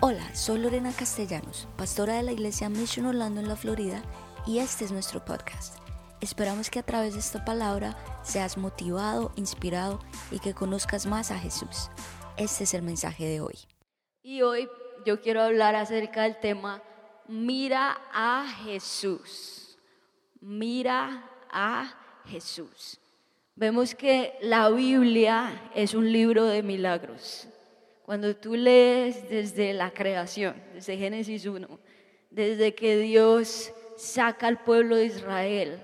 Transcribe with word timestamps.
Hola, 0.00 0.32
soy 0.32 0.60
Lorena 0.60 0.92
Castellanos, 0.96 1.66
pastora 1.76 2.14
de 2.14 2.22
la 2.22 2.30
iglesia 2.30 2.68
Mission 2.68 3.06
Orlando 3.06 3.40
en 3.40 3.48
la 3.48 3.56
Florida 3.56 4.00
y 4.46 4.60
este 4.60 4.84
es 4.84 4.92
nuestro 4.92 5.24
podcast. 5.24 5.76
Esperamos 6.20 6.70
que 6.70 6.78
a 6.78 6.84
través 6.84 7.14
de 7.14 7.18
esta 7.20 7.44
palabra 7.44 7.96
seas 8.22 8.58
motivado, 8.58 9.32
inspirado 9.34 9.98
y 10.30 10.38
que 10.38 10.54
conozcas 10.54 11.06
más 11.06 11.32
a 11.32 11.38
Jesús. 11.40 11.90
Este 12.36 12.62
es 12.62 12.74
el 12.74 12.82
mensaje 12.82 13.26
de 13.26 13.40
hoy. 13.40 13.56
Y 14.22 14.42
hoy 14.42 14.68
yo 15.04 15.20
quiero 15.20 15.42
hablar 15.42 15.74
acerca 15.74 16.22
del 16.22 16.38
tema 16.38 16.80
Mira 17.26 17.98
a 18.12 18.46
Jesús. 18.62 19.80
Mira 20.40 21.28
a 21.50 21.92
Jesús. 22.24 23.00
Vemos 23.56 23.96
que 23.96 24.38
la 24.42 24.70
Biblia 24.70 25.70
es 25.74 25.94
un 25.94 26.12
libro 26.12 26.44
de 26.44 26.62
milagros. 26.62 27.48
Cuando 28.08 28.34
tú 28.34 28.56
lees 28.56 29.28
desde 29.28 29.74
la 29.74 29.90
creación, 29.90 30.56
desde 30.72 30.96
Génesis 30.96 31.44
1, 31.44 31.68
desde 32.30 32.74
que 32.74 32.96
Dios 32.96 33.70
saca 33.98 34.46
al 34.46 34.62
pueblo 34.64 34.96
de 34.96 35.04
Israel 35.04 35.78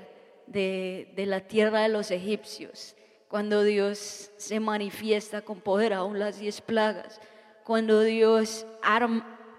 de, 0.46 1.12
la 1.26 1.40
tierra 1.40 1.82
de 1.82 1.90
los 1.90 2.10
egipcios, 2.10 2.96
cuando 3.28 3.62
Dios 3.62 4.30
se 4.38 4.58
manifiesta 4.58 5.42
con 5.42 5.60
poder, 5.60 5.92
aún 5.92 6.18
las 6.18 6.38
diez 6.38 6.62
plagas, 6.62 7.20
cuando 7.62 8.00
Dios 8.00 8.64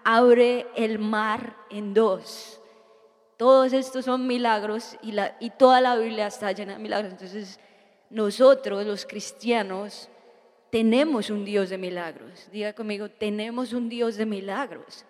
abre 0.04 0.66
el 0.76 0.98
mar 0.98 1.56
en 1.70 1.94
dos. 1.94 2.60
Todos 3.38 3.74
estos 3.74 4.06
son 4.06 4.26
milagros 4.26 4.98
y, 5.04 5.12
la, 5.12 5.38
y 5.40 5.52
toda 5.52 5.82
la 5.82 5.98
Biblia 5.98 6.26
está 6.26 6.52
llena 6.52 6.74
de 6.74 6.80
milagros. 6.80 7.12
Entonces, 7.12 7.60
nosotros 8.10 8.88
los 8.88 9.06
cristianos 9.06 10.10
tenemos 10.70 11.30
un 11.30 11.46
Dios 11.46 11.70
de 11.70 11.78
milagros. 11.78 12.50
Diga 12.52 12.74
conmigo, 12.74 13.10
tenemos 13.10 13.74
un 13.74 13.90
Dios 13.90 14.18
de 14.18 14.26
milagros. 14.26 15.06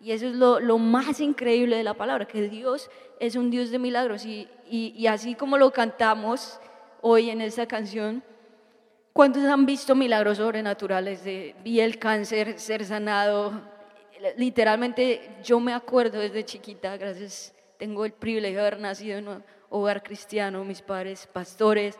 Y 0.00 0.12
eso 0.12 0.26
es 0.26 0.34
lo, 0.34 0.78
más 0.78 1.20
increíble 1.20 1.76
de 1.76 1.82
la 1.82 1.94
palabra, 1.94 2.26
que 2.26 2.42
Dios 2.42 2.90
es 3.18 3.34
un 3.34 3.50
Dios 3.50 3.70
de 3.70 3.78
milagros. 3.78 4.24
Y, 4.24 4.48
y, 4.68 5.06
así 5.06 5.34
como 5.34 5.58
lo 5.58 5.70
cantamos 5.72 6.60
hoy 7.00 7.30
en 7.30 7.40
esta 7.40 7.66
canción, 7.66 8.22
¿cuántos 9.12 9.44
han 9.44 9.66
visto 9.66 9.94
milagros 9.94 10.38
sobrenaturales? 10.38 11.24
De, 11.24 11.54
vi 11.64 11.80
el 11.80 11.98
cáncer 11.98 12.58
ser 12.58 12.84
sanado. 12.84 13.60
Literalmente 14.36 15.36
yo 15.42 15.60
me 15.60 15.72
acuerdo 15.72 16.20
desde 16.20 16.44
chiquita, 16.44 16.96
gracias, 16.96 17.54
tengo 17.78 18.04
el 18.04 18.12
privilegio 18.12 18.60
de 18.60 18.66
haber 18.66 18.80
nacido 18.80 19.18
en 19.18 19.28
un 19.28 19.44
hogar 19.70 20.02
cristiano, 20.02 20.64
mis 20.64 20.82
padres 20.82 21.26
pastores, 21.26 21.98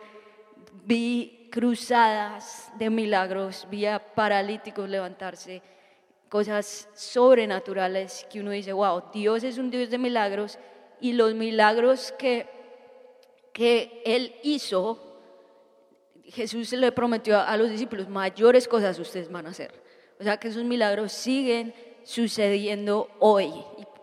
vi 0.85 1.36
cruzadas 1.49 2.71
de 2.77 2.89
milagros, 2.89 3.67
vi 3.69 3.85
a 3.85 3.99
paralíticos 3.99 4.89
levantarse, 4.89 5.61
cosas 6.29 6.89
sobrenaturales 6.93 8.25
que 8.29 8.41
uno 8.41 8.51
dice, 8.51 8.73
wow, 8.73 9.03
Dios 9.13 9.43
es 9.43 9.57
un 9.57 9.71
Dios 9.71 9.89
de 9.89 9.97
milagros 9.97 10.59
y 10.99 11.13
los 11.13 11.33
milagros 11.33 12.13
que, 12.17 12.47
que 13.53 14.01
Él 14.05 14.35
hizo, 14.43 15.03
Jesús 16.25 16.71
le 16.73 16.91
prometió 16.91 17.39
a 17.39 17.55
los 17.55 17.69
discípulos, 17.69 18.09
mayores 18.09 18.67
cosas 18.67 18.99
ustedes 18.99 19.31
van 19.31 19.47
a 19.47 19.51
hacer. 19.51 19.73
O 20.19 20.23
sea 20.23 20.37
que 20.37 20.49
esos 20.49 20.63
milagros 20.63 21.11
siguen 21.11 21.73
sucediendo 22.03 23.09
hoy 23.19 23.53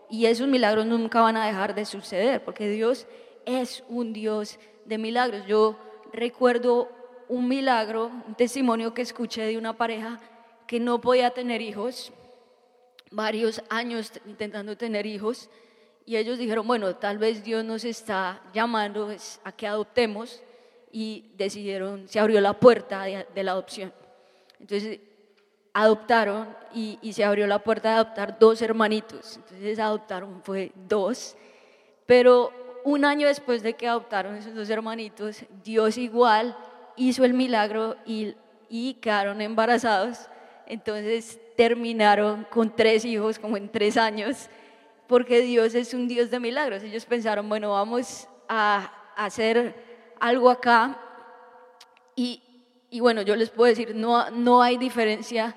y 0.09 0.25
esos 0.25 0.47
milagros 0.47 0.85
nunca 0.85 1.21
van 1.21 1.37
a 1.37 1.45
dejar 1.45 1.75
de 1.75 1.85
suceder 1.85 2.43
porque 2.43 2.69
Dios 2.69 3.07
es 3.45 3.83
un 3.89 4.13
Dios 4.13 4.59
de 4.85 4.97
milagros. 4.97 5.45
Yo 5.45 5.77
recuerdo 6.13 6.89
un 7.27 7.47
milagro, 7.47 8.11
un 8.27 8.35
testimonio 8.35 8.93
que 8.93 9.01
escuché 9.01 9.43
de 9.43 9.57
una 9.57 9.73
pareja 9.73 10.19
que 10.67 10.79
no 10.79 10.99
podía 11.01 11.31
tener 11.31 11.61
hijos, 11.61 12.11
varios 13.11 13.61
años 13.69 14.11
intentando 14.25 14.77
tener 14.77 15.05
hijos, 15.05 15.49
y 16.05 16.17
ellos 16.17 16.37
dijeron, 16.37 16.67
bueno, 16.67 16.95
tal 16.95 17.17
vez 17.17 17.43
Dios 17.43 17.63
nos 17.63 17.83
está 17.83 18.41
llamando 18.53 19.09
a 19.43 19.51
que 19.51 19.67
adoptemos, 19.67 20.41
y 20.91 21.31
decidieron, 21.35 22.07
se 22.07 22.19
abrió 22.19 22.39
la 22.39 22.53
puerta 22.53 23.03
de, 23.03 23.43
la 23.43 23.51
adopción. 23.51 23.91
Entonces 24.61 25.01
adoptaron 25.73 26.47
y, 26.73 26.97
y, 27.01 27.11
se 27.11 27.25
abrió 27.25 27.45
la 27.47 27.59
puerta 27.59 27.89
de 27.89 27.95
adoptar 27.95 28.39
dos 28.39 28.61
hermanitos. 28.61 29.35
Entonces 29.35 29.77
adoptaron, 29.77 30.41
fue 30.41 30.71
dos, 30.87 31.35
pero 32.05 32.53
un 32.85 33.03
año 33.03 33.27
después 33.27 33.61
de 33.61 33.73
que 33.73 33.89
adoptaron 33.89 34.35
esos 34.35 34.55
dos 34.55 34.69
hermanitos, 34.69 35.43
Dios 35.65 35.97
igual 35.97 36.55
hizo 36.95 37.25
el 37.25 37.33
milagro 37.33 37.95
y, 38.05 38.35
y 38.69 38.95
quedaron 38.95 39.41
embarazados. 39.41 40.29
Entonces 40.67 41.39
terminaron 41.55 42.45
con 42.49 42.75
tres 42.75 43.05
hijos 43.05 43.39
como 43.39 43.57
en 43.57 43.69
tres 43.69 43.97
años, 43.97 44.49
porque 45.07 45.41
Dios 45.41 45.75
es 45.75 45.93
un 45.93 46.07
Dios 46.07 46.31
de 46.31 46.39
milagros. 46.39 46.83
Ellos 46.83 47.05
pensaron, 47.05 47.47
bueno, 47.47 47.71
vamos 47.71 48.27
a 48.47 48.91
hacer 49.15 49.75
algo 50.19 50.49
acá. 50.49 50.99
Y, 52.15 52.41
y 52.89 52.99
bueno, 52.99 53.21
yo 53.21 53.35
les 53.35 53.49
puedo 53.49 53.69
decir, 53.69 53.95
no, 53.95 54.29
no 54.31 54.61
hay 54.61 54.77
diferencia 54.77 55.55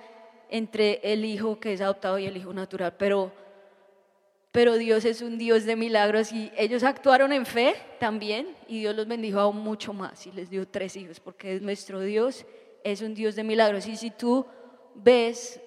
entre 0.50 1.00
el 1.02 1.24
hijo 1.24 1.58
que 1.60 1.72
es 1.72 1.80
adoptado 1.80 2.18
y 2.18 2.26
el 2.26 2.36
hijo 2.36 2.52
natural, 2.52 2.94
pero 2.98 3.32
pero 4.52 4.78
Dios 4.78 5.04
es 5.04 5.20
un 5.20 5.38
Dios 5.38 5.64
de 5.64 5.76
milagros 5.76 6.32
y 6.32 6.50
ellos 6.56 6.82
actuaron 6.82 7.32
en 7.32 7.44
fe 7.44 7.74
también 8.00 8.56
y 8.66 8.80
Dios 8.80 8.96
los 8.96 9.06
bendijo 9.06 9.40
aún 9.40 9.58
mucho 9.58 9.92
más 9.92 10.26
y 10.26 10.32
les 10.32 10.48
dio 10.48 10.66
tres 10.66 10.96
hijos 10.96 11.20
porque 11.20 11.60
nuestro 11.60 12.00
Dios 12.00 12.46
es 12.82 13.02
un 13.02 13.14
Dios 13.14 13.36
de 13.36 13.44
milagros 13.44 13.86
y 13.86 13.96
si 13.96 14.10
tú 14.10 14.46
ves 14.94 15.60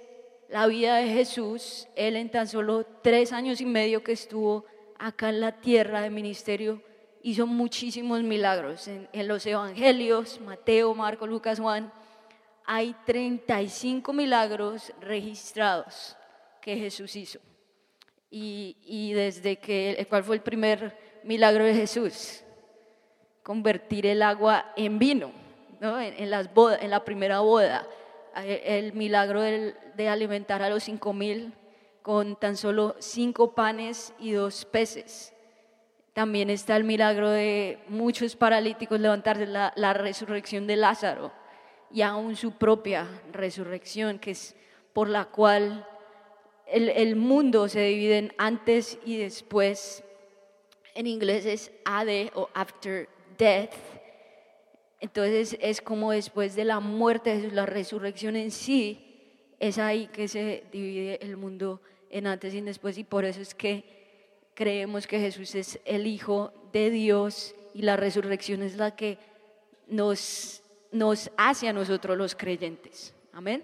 la 0.49 0.67
vida 0.67 0.97
de 0.97 1.07
Jesús, 1.07 1.87
él 1.95 2.15
en 2.15 2.29
tan 2.29 2.47
solo 2.47 2.85
tres 3.01 3.31
años 3.31 3.61
y 3.61 3.65
medio 3.65 4.03
que 4.03 4.11
estuvo 4.11 4.65
acá 4.99 5.29
en 5.29 5.39
la 5.39 5.61
tierra 5.61 6.01
de 6.01 6.09
ministerio 6.09 6.81
hizo 7.23 7.45
muchísimos 7.47 8.23
milagros 8.23 8.87
en, 8.87 9.07
en 9.13 9.27
los 9.27 9.45
evangelios, 9.45 10.41
Mateo, 10.41 10.93
Marco, 10.95 11.27
Lucas, 11.27 11.59
Juan, 11.59 11.93
hay 12.65 12.95
35 13.05 14.11
milagros 14.11 14.91
registrados 14.99 16.17
que 16.61 16.75
Jesús 16.75 17.15
hizo. 17.15 17.39
Y, 18.33 19.11
desde 19.13 19.57
que, 19.57 20.05
¿cuál 20.09 20.23
fue 20.23 20.37
el 20.37 20.41
primer 20.41 20.97
milagro 21.23 21.65
de 21.65 21.73
Jesús? 21.73 22.43
Convertir 23.43 24.05
el 24.05 24.21
agua 24.21 24.71
en 24.77 24.97
vino, 24.97 25.31
¿no? 25.81 25.99
en, 25.99 26.29
las 26.29 26.49
en 26.79 26.89
la 26.89 27.03
primera 27.03 27.41
boda. 27.41 27.85
El, 28.45 28.93
milagro 28.93 29.41
de 29.41 30.07
alimentar 30.07 30.63
a 30.63 30.69
los 30.69 30.83
cinco 30.83 31.11
mil 31.11 31.53
con 32.01 32.37
tan 32.37 32.55
solo 32.55 32.95
cinco 32.99 33.53
panes 33.53 34.13
y 34.17 34.31
dos 34.31 34.63
peces. 34.65 35.33
También 36.13 36.49
está 36.49 36.75
el 36.75 36.83
milagro 36.83 37.29
de 37.29 37.79
muchos 37.87 38.35
paralíticos 38.35 38.99
levantarse, 38.99 39.45
la, 39.45 39.71
la 39.75 39.93
resurrección 39.93 40.67
de 40.67 40.77
Lázaro 40.77 41.31
y 41.89 42.01
aún 42.01 42.35
su 42.35 42.53
propia 42.53 43.07
resurrección, 43.31 44.19
que 44.19 44.31
es 44.31 44.55
por 44.93 45.09
la 45.09 45.25
cual 45.25 45.85
el, 46.71 47.15
mundo 47.15 47.67
se 47.67 47.81
divide 47.81 48.17
en 48.17 48.33
antes 48.37 48.97
y 49.05 49.17
después. 49.17 50.03
En 50.93 51.07
inglés 51.07 51.45
es 51.45 51.71
AD 51.85 52.31
o 52.35 52.49
after 52.53 53.07
death. 53.37 53.73
Entonces 54.99 55.57
es 55.59 55.81
como 55.81 56.11
después 56.11 56.55
de 56.55 56.65
la 56.65 56.79
muerte, 56.79 57.49
la 57.51 57.65
resurrección 57.65 58.35
en 58.35 58.51
sí, 58.51 59.11
es 59.59 59.77
ahí 59.77 60.07
que 60.07 60.27
se 60.27 60.63
divide 60.71 61.19
el 61.23 61.37
mundo 61.37 61.81
en 62.09 62.27
antes 62.27 62.53
y 62.53 62.61
después 62.61 62.97
y 62.97 63.03
por 63.03 63.25
eso 63.25 63.41
es 63.41 63.55
que 63.55 63.83
creemos 64.53 65.07
que 65.07 65.19
Jesús 65.19 65.55
es 65.55 65.79
el 65.85 66.07
Hijo 66.07 66.51
de 66.73 66.89
Dios 66.89 67.55
y 67.73 67.83
la 67.83 67.97
resurrección 67.97 68.61
es 68.63 68.75
la 68.75 68.95
que 68.95 69.17
nos, 69.87 70.61
nos 70.91 71.31
hace 71.37 71.67
a 71.67 71.73
nosotros 71.73 72.17
los 72.17 72.35
creyentes. 72.35 73.13
Amén. 73.33 73.63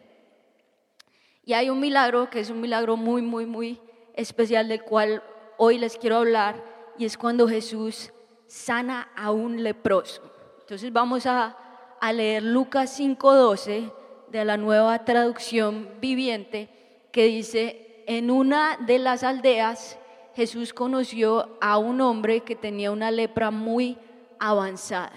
Y 1.47 1.53
hay 1.53 1.69
un 1.69 1.80
milagro 1.80 2.30
que 2.30 2.41
es 2.41 2.50
un 2.50 2.59
milagro 2.59 2.97
muy, 2.97 3.22
muy, 3.22 3.46
muy 3.46 3.79
especial 4.16 4.67
del 4.67 4.84
cual 4.84 5.23
hoy 5.55 5.78
les 5.78 5.97
quiero 5.97 6.17
hablar 6.17 6.61
y 6.97 7.05
es 7.05 7.17
cuando 7.17 7.47
Jesús 7.47 8.11
sana 8.47 9.08
a 9.16 9.32
un 9.32 9.64
leproso. 9.64 10.29
Entonces 10.59 10.91
vamos 10.91 11.26
a, 11.26 11.58
a 12.02 12.11
leer 12.11 12.44
Lucas 12.44 12.99
5:12 12.99 13.94
de 14.29 14.44
la 14.44 14.58
nueva 14.58 15.05
traducción 15.05 15.88
viviente 16.02 16.67
que 17.14 17.28
dice, 17.28 18.03
en 18.08 18.29
una 18.29 18.76
de 18.85 19.00
las 19.00 19.23
aldeas 19.23 19.97
Jesús 20.35 20.73
conoció 20.73 21.58
a 21.61 21.78
un 21.78 22.02
hombre 22.02 22.41
que 22.41 22.58
tenía 22.58 22.91
una 22.91 23.09
lepra 23.09 23.52
muy 23.52 23.97
avanzada. 24.38 25.16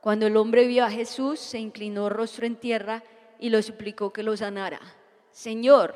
Cuando 0.00 0.26
el 0.26 0.38
hombre 0.38 0.66
vio 0.66 0.86
a 0.86 0.90
Jesús, 0.90 1.38
se 1.38 1.58
inclinó 1.58 2.08
rostro 2.08 2.46
en 2.46 2.56
tierra 2.56 3.02
y 3.38 3.50
lo 3.50 3.60
suplicó 3.60 4.10
que 4.10 4.22
lo 4.22 4.34
sanara. 4.38 4.80
Señor, 5.32 5.94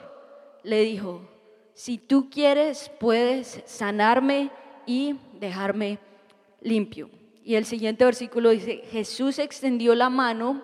le 0.62 0.80
dijo, 0.80 1.22
si 1.74 1.98
tú 1.98 2.30
quieres, 2.30 2.90
puedes 3.00 3.62
sanarme 3.66 4.50
y 4.86 5.16
dejarme 5.40 5.98
limpio. 6.60 7.10
Y 7.44 7.56
el 7.56 7.66
siguiente 7.66 8.04
versículo 8.04 8.50
dice, 8.50 8.82
Jesús 8.90 9.38
extendió 9.38 9.94
la 9.94 10.08
mano 10.08 10.62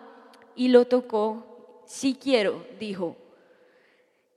y 0.54 0.68
lo 0.68 0.86
tocó, 0.86 1.82
si 1.86 2.14
quiero, 2.14 2.64
dijo. 2.78 3.16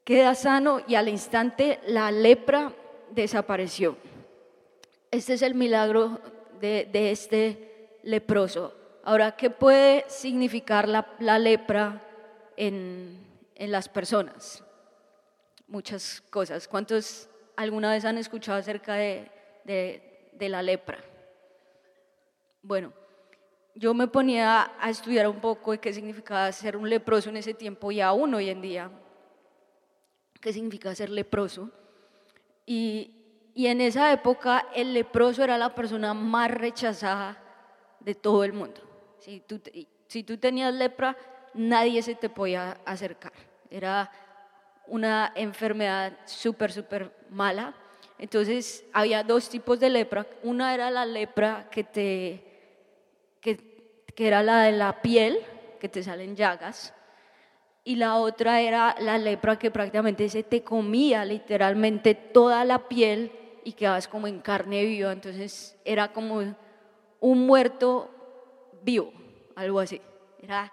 queda 0.04 0.36
sano 0.36 0.82
y 0.88 0.96
al 0.96 1.08
instante 1.08 1.80
la 1.88 2.12
lepra 2.12 2.74
desapareció. 3.12 3.96
Este 5.12 5.34
es 5.34 5.42
el 5.44 5.54
milagro 5.54 6.20
de, 6.60 6.90
este 7.12 8.00
leproso. 8.04 8.74
Ahora, 9.04 9.36
¿qué 9.36 9.50
puede 9.50 10.06
significar 10.08 10.88
la, 10.90 11.40
lepra 11.40 12.02
en, 12.58 13.20
las 13.58 13.90
personas? 13.90 14.64
Muchas 15.68 16.22
cosas. 16.30 16.68
¿Cuántos 16.68 17.30
alguna 17.56 17.92
vez 17.92 18.06
han 18.06 18.18
escuchado 18.18 18.60
acerca 18.60 18.96
de, 18.96 19.32
de 19.66 20.50
la 20.50 20.62
lepra? 20.62 21.00
Bueno, 22.62 22.94
yo 23.76 23.94
me 23.94 24.08
ponía 24.08 24.72
a 24.80 24.90
estudiar 24.90 25.28
un 25.28 25.40
poco 25.40 25.72
de 25.72 25.80
qué 25.80 25.92
significaba 25.92 26.52
ser 26.52 26.78
un 26.78 26.90
leproso 26.90 27.30
en 27.30 27.38
ese 27.38 27.54
tiempo 27.54 27.92
y 27.92 28.02
aún 28.02 28.34
hoy 28.34 28.50
en 28.50 28.62
día, 28.62 28.92
qué 30.40 30.54
significa 30.54 30.94
ser 30.94 31.10
leproso. 31.10 31.72
Y, 32.66 33.12
en 33.56 33.82
esa 33.82 34.12
época 34.12 34.68
el 34.74 34.94
leproso 34.94 35.44
era 35.44 35.60
la 35.60 35.76
persona 35.76 36.16
más 36.16 36.50
rechazada 36.50 37.38
de 38.00 38.16
todo 38.16 38.44
el 38.44 38.54
mundo. 38.54 38.82
Si 39.20 39.42
tú, 39.42 39.62
si 40.08 40.24
tú 40.24 40.38
tenías 40.38 40.74
lepra, 40.74 41.16
nadie 41.54 42.02
se 42.02 42.16
te 42.16 42.30
podía 42.30 42.78
acercar. 42.86 43.34
Era 43.70 44.12
una 44.88 45.32
enfermedad 45.36 46.14
súper, 46.26 46.72
súper 46.72 47.12
mala. 47.30 47.74
Entonces 48.20 48.86
había 48.94 49.24
dos 49.24 49.50
tipos 49.50 49.80
de 49.80 49.90
lepra. 49.90 50.26
Una 50.44 50.74
era 50.74 50.90
la 50.92 51.06
lepra 51.06 51.68
que 51.70 51.84
te 51.84 52.54
que, 53.44 54.26
era 54.26 54.42
la 54.42 54.64
de 54.64 54.72
la 54.72 55.02
piel, 55.02 55.40
que 55.80 55.90
te 55.90 56.04
salen 56.04 56.36
llagas, 56.36 56.94
y 57.84 57.98
la 57.98 58.18
otra 58.18 58.62
era 58.62 58.96
la 59.00 59.18
lepra 59.18 59.60
que 59.60 59.70
prácticamente 59.70 60.30
se 60.30 60.44
te 60.44 60.64
comía 60.64 61.26
literalmente 61.26 62.16
toda 62.16 62.64
la 62.64 62.88
piel 62.88 63.32
y 63.66 63.74
quedabas 63.74 64.08
como 64.08 64.28
en 64.28 64.40
carne 64.40 64.86
viva, 64.86 65.12
entonces 65.12 65.78
era 65.84 66.14
como 66.14 66.56
un 67.20 67.46
muerto 67.46 68.10
vivo, 68.82 69.12
algo 69.56 69.80
así. 69.80 70.00
Era 70.42 70.72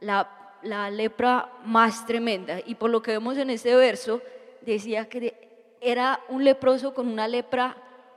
la, 0.00 0.28
la 0.62 0.90
lepra 0.90 1.50
más 1.64 2.06
tremenda. 2.06 2.58
Y 2.64 2.74
por 2.74 2.90
lo 2.90 3.02
que 3.02 3.12
vemos 3.12 3.36
en 3.38 3.50
este 3.50 3.74
verso, 3.74 4.20
decía 4.60 5.08
que 5.08 5.34
era 5.80 6.20
un 6.28 6.44
leproso 6.44 6.92
con 6.94 7.08
una 7.08 7.28
lepra 7.28 7.76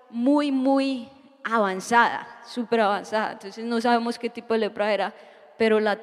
muy, 0.10 0.52
muy 0.52 1.10
avanzada, 1.44 2.42
súper 2.46 2.82
avanzada. 2.82 3.34
Entonces 3.34 3.64
no 3.64 3.80
sabemos 3.82 4.20
qué 4.20 4.30
tipo 4.30 4.54
de 4.54 4.62
lepra 4.62 4.94
era, 4.94 5.14
pero 5.58 5.80
la, 5.80 6.00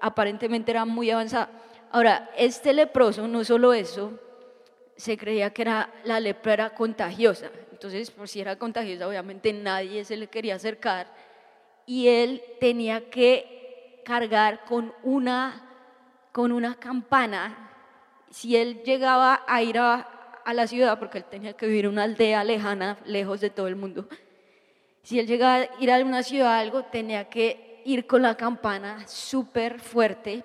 aparentemente 0.00 0.70
era 0.70 0.84
muy 0.84 1.10
avanzada. 1.10 1.50
Ahora, 1.90 2.30
este 2.36 2.72
leproso, 2.72 3.26
no 3.26 3.44
solo 3.44 3.72
eso, 3.72 4.12
se 4.96 5.16
creía 5.16 5.50
que 5.50 5.62
era, 5.62 5.90
la 6.04 6.20
lepra 6.20 6.52
era 6.52 6.70
contagiosa. 6.70 7.50
Entonces, 7.72 8.10
por 8.10 8.28
si 8.28 8.40
era 8.40 8.56
contagiosa, 8.56 9.08
obviamente 9.08 9.52
nadie 9.52 10.04
se 10.04 10.16
le 10.16 10.26
quería 10.26 10.56
acercar. 10.56 11.06
Y 11.86 12.08
él 12.08 12.42
tenía 12.60 13.08
que 13.08 13.57
cargar 14.08 14.64
con 14.64 14.94
una, 15.02 15.60
con 16.32 16.50
una 16.50 16.76
campana. 16.76 17.70
Si 18.30 18.56
él 18.56 18.82
llegaba 18.82 19.42
a 19.46 19.62
ir 19.62 19.78
a, 19.78 20.40
a 20.46 20.54
la 20.54 20.66
ciudad, 20.66 20.98
porque 20.98 21.18
él 21.18 21.24
tenía 21.24 21.52
que 21.52 21.66
vivir 21.66 21.84
en 21.84 21.90
una 21.90 22.04
aldea 22.04 22.42
lejana, 22.42 22.96
lejos 23.04 23.42
de 23.42 23.50
todo 23.50 23.68
el 23.68 23.76
mundo, 23.76 24.08
si 25.02 25.18
él 25.18 25.26
llegaba 25.26 25.56
a 25.56 25.68
ir 25.78 25.92
a 25.92 25.98
una 25.98 26.22
ciudad 26.22 26.58
algo, 26.58 26.84
tenía 26.84 27.28
que 27.28 27.82
ir 27.84 28.06
con 28.06 28.22
la 28.22 28.34
campana 28.34 29.06
súper 29.06 29.78
fuerte 29.78 30.42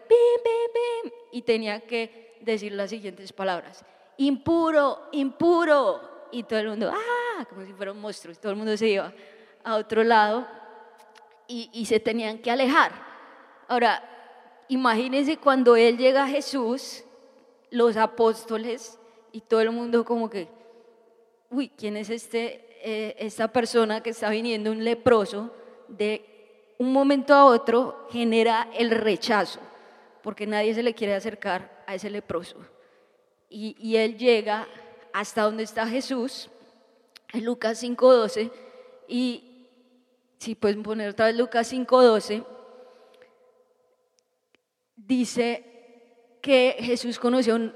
y 1.31 1.41
tenía 1.43 1.79
que 1.79 2.35
decir 2.41 2.73
las 2.73 2.89
siguientes 2.89 3.31
palabras. 3.31 3.85
Impuro, 4.17 5.07
impuro. 5.13 6.27
Y 6.33 6.43
todo 6.43 6.59
el 6.59 6.67
mundo, 6.67 6.91
ah, 6.93 7.45
como 7.45 7.65
si 7.65 7.71
fuera 7.71 7.93
un 7.93 8.01
monstruo. 8.01 8.33
Y 8.33 8.37
todo 8.37 8.51
el 8.51 8.57
mundo 8.57 8.75
se 8.75 8.89
iba 8.89 9.13
a 9.63 9.75
otro 9.75 10.03
lado 10.03 10.45
y, 11.47 11.69
y 11.71 11.85
se 11.85 12.01
tenían 12.01 12.39
que 12.39 12.51
alejar. 12.51 13.12
Ahora, 13.67 14.03
imagínense 14.67 15.37
cuando 15.37 15.75
él 15.75 15.97
llega 15.97 16.23
a 16.23 16.27
Jesús, 16.27 17.03
los 17.69 17.97
apóstoles 17.97 18.99
y 19.31 19.41
todo 19.41 19.61
el 19.61 19.71
mundo 19.71 20.05
como 20.05 20.29
que, 20.29 20.47
uy, 21.49 21.69
¿quién 21.69 21.97
es 21.97 22.09
este 22.09 22.63
eh, 22.85 23.15
esta 23.17 23.47
persona 23.47 24.03
que 24.03 24.09
está 24.09 24.29
viniendo, 24.29 24.69
un 24.69 24.83
leproso, 24.83 25.51
de 25.87 26.73
un 26.79 26.91
momento 26.91 27.33
a 27.33 27.45
otro 27.45 28.09
genera 28.11 28.67
el 28.73 28.91
rechazo, 28.91 29.61
porque 30.21 30.45
nadie 30.45 30.73
se 30.73 30.83
le 30.83 30.93
quiere 30.93 31.15
acercar 31.15 31.81
a 31.87 31.95
ese 31.95 32.09
leproso. 32.09 32.57
Y, 33.49 33.77
y 33.79 33.95
él 33.95 34.17
llega 34.17 34.67
hasta 35.13 35.43
donde 35.43 35.63
está 35.63 35.87
Jesús, 35.87 36.49
en 37.31 37.45
Lucas 37.45 37.81
5.12, 37.81 38.51
y 39.07 39.69
si 40.39 40.53
pueden 40.53 40.83
poner 40.83 41.11
otra 41.11 41.27
vez 41.27 41.37
Lucas 41.37 41.71
5.12, 41.71 42.43
dice 44.95 46.37
que 46.41 46.75
Jesús 46.79 47.19
conoció 47.19 47.73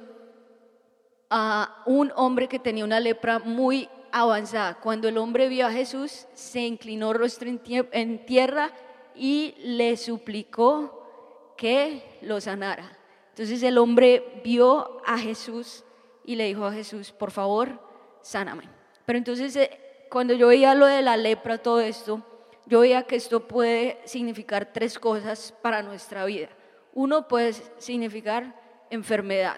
a 1.29 1.83
un 1.85 2.11
hombre 2.15 2.47
que 2.47 2.59
tenía 2.59 2.83
una 2.85 2.99
lepra 2.99 3.39
muy 3.39 3.89
avanzada. 4.11 4.75
Cuando 4.75 5.07
el 5.07 5.17
hombre 5.17 5.47
vio 5.47 5.67
a 5.67 5.71
Jesús, 5.71 6.27
se 6.33 6.61
inclinó 6.61 7.13
rostro 7.13 7.49
en 7.49 8.25
tierra 8.25 8.71
y 9.15 9.55
le 9.59 9.97
suplicó 9.97 11.53
que 11.57 12.19
lo 12.21 12.39
sanara. 12.39 12.97
Entonces 13.29 13.61
el 13.63 13.77
hombre 13.77 14.41
vio 14.43 15.01
a 15.05 15.17
Jesús 15.17 15.83
y 16.23 16.35
le 16.35 16.45
dijo 16.45 16.65
a 16.65 16.71
Jesús, 16.71 17.11
por 17.11 17.31
favor, 17.31 17.79
sáname. 18.21 18.69
Pero 19.05 19.17
entonces 19.17 19.55
eh, 19.55 20.05
cuando 20.09 20.33
yo 20.33 20.47
veía 20.47 20.75
lo 20.75 20.85
de 20.85 21.01
la 21.01 21.17
lepra, 21.17 21.57
todo 21.57 21.79
esto, 21.79 22.21
yo 22.65 22.81
veía 22.81 23.03
que 23.03 23.15
esto 23.15 23.47
puede 23.47 23.99
significar 24.05 24.73
tres 24.73 24.99
cosas 24.99 25.53
para 25.61 25.81
nuestra 25.81 26.25
vida. 26.25 26.49
Uno 26.97 27.27
puede 27.27 27.53
significar 27.77 28.59
enfermedad. 28.89 29.57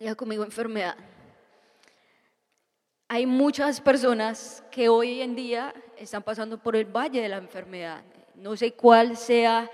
Diga 0.00 0.16
conmigo 0.16 0.42
enfermedad. 0.42 0.96
Hay 3.06 3.24
muchas 3.24 3.80
personas 3.80 4.64
que 4.72 4.88
hoy 4.88 5.20
en 5.20 5.36
día 5.36 5.72
están 5.96 6.24
pasando 6.24 6.58
por 6.58 6.74
el 6.74 6.86
valle 6.86 7.22
de 7.22 7.28
la 7.28 7.36
enfermedad. 7.36 8.02
No 8.34 8.56
sé 8.56 8.72
cuál 8.72 9.16
sea 9.16 9.70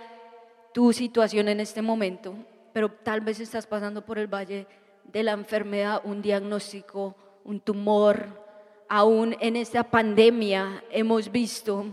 tu 0.74 0.92
situación 0.92 1.48
en 1.48 1.60
este 1.60 1.80
momento, 1.80 2.34
pero 2.74 2.90
tal 2.90 3.22
vez 3.22 3.40
estás 3.40 3.66
pasando 3.66 4.04
por 4.04 4.18
el 4.18 4.26
valle 4.26 4.66
de 5.04 5.22
la 5.22 5.32
enfermedad, 5.32 6.02
un 6.04 6.20
diagnóstico, 6.20 7.16
un 7.42 7.60
tumor. 7.60 8.26
Aún 8.86 9.34
en 9.40 9.56
esta 9.56 9.82
pandemia 9.82 10.84
hemos 10.90 11.32
visto 11.32 11.86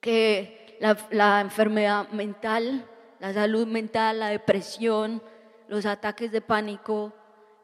que 0.00 0.76
la, 0.78 0.96
la 1.10 1.40
enfermedad 1.40 2.08
mental, 2.10 2.88
la 3.24 3.32
salud 3.32 3.66
mental, 3.66 4.18
la 4.18 4.28
depresión, 4.28 5.22
los 5.68 5.86
ataques 5.86 6.30
de 6.30 6.42
pánico, 6.42 7.14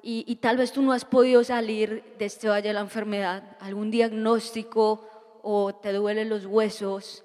y, 0.02 0.36
tal 0.36 0.56
vez 0.56 0.72
tú 0.72 0.80
no 0.80 0.92
has 0.92 1.04
podido 1.04 1.44
salir 1.44 2.02
de 2.18 2.24
este 2.24 2.48
valle 2.48 2.68
de 2.68 2.72
la 2.72 2.80
enfermedad, 2.80 3.58
algún 3.60 3.90
diagnóstico 3.90 5.06
o 5.42 5.74
te 5.74 5.92
duelen 5.92 6.30
los 6.30 6.46
huesos, 6.46 7.24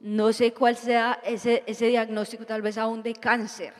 no 0.00 0.32
sé 0.32 0.52
cuál 0.52 0.76
sea 0.76 1.20
ese, 1.22 1.62
ese 1.68 1.86
diagnóstico, 1.86 2.44
tal 2.44 2.60
vez 2.60 2.76
aún 2.76 3.04
de 3.04 3.14
cáncer, 3.14 3.72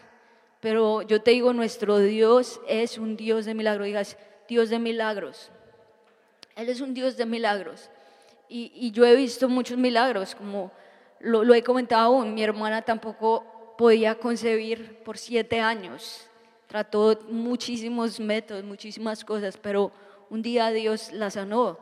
pero 0.60 1.02
yo 1.02 1.20
te 1.20 1.32
digo, 1.32 1.52
nuestro 1.52 1.98
Dios 1.98 2.60
es 2.68 2.98
un 2.98 3.16
Dios 3.16 3.44
de 3.44 3.54
milagros, 3.54 3.86
digas, 3.86 4.16
Dios 4.46 4.70
de 4.70 4.78
milagros. 4.78 5.50
Él 6.54 6.68
es 6.68 6.80
un 6.80 6.94
Dios 6.94 7.16
de 7.16 7.26
milagros. 7.26 7.90
Y, 8.48 8.92
yo 8.92 9.04
he 9.04 9.16
visto 9.16 9.48
muchos 9.48 9.76
milagros, 9.76 10.36
como 10.36 10.70
lo, 11.18 11.42
lo 11.42 11.54
he 11.54 11.64
comentado 11.64 12.04
aún, 12.04 12.34
mi 12.34 12.44
hermana 12.44 12.82
tampoco 12.82 13.55
podía 13.76 14.14
concebir 14.16 15.02
por 15.04 15.18
siete 15.18 15.60
años 15.60 16.28
trató 16.66 17.18
muchísimos 17.28 18.18
métodos, 18.20 18.64
muchísimas 18.64 19.24
cosas, 19.24 19.56
pero 19.56 19.92
un 20.30 20.42
día 20.42 20.70
Dios 20.70 21.12
la 21.12 21.30
sanó. 21.30 21.78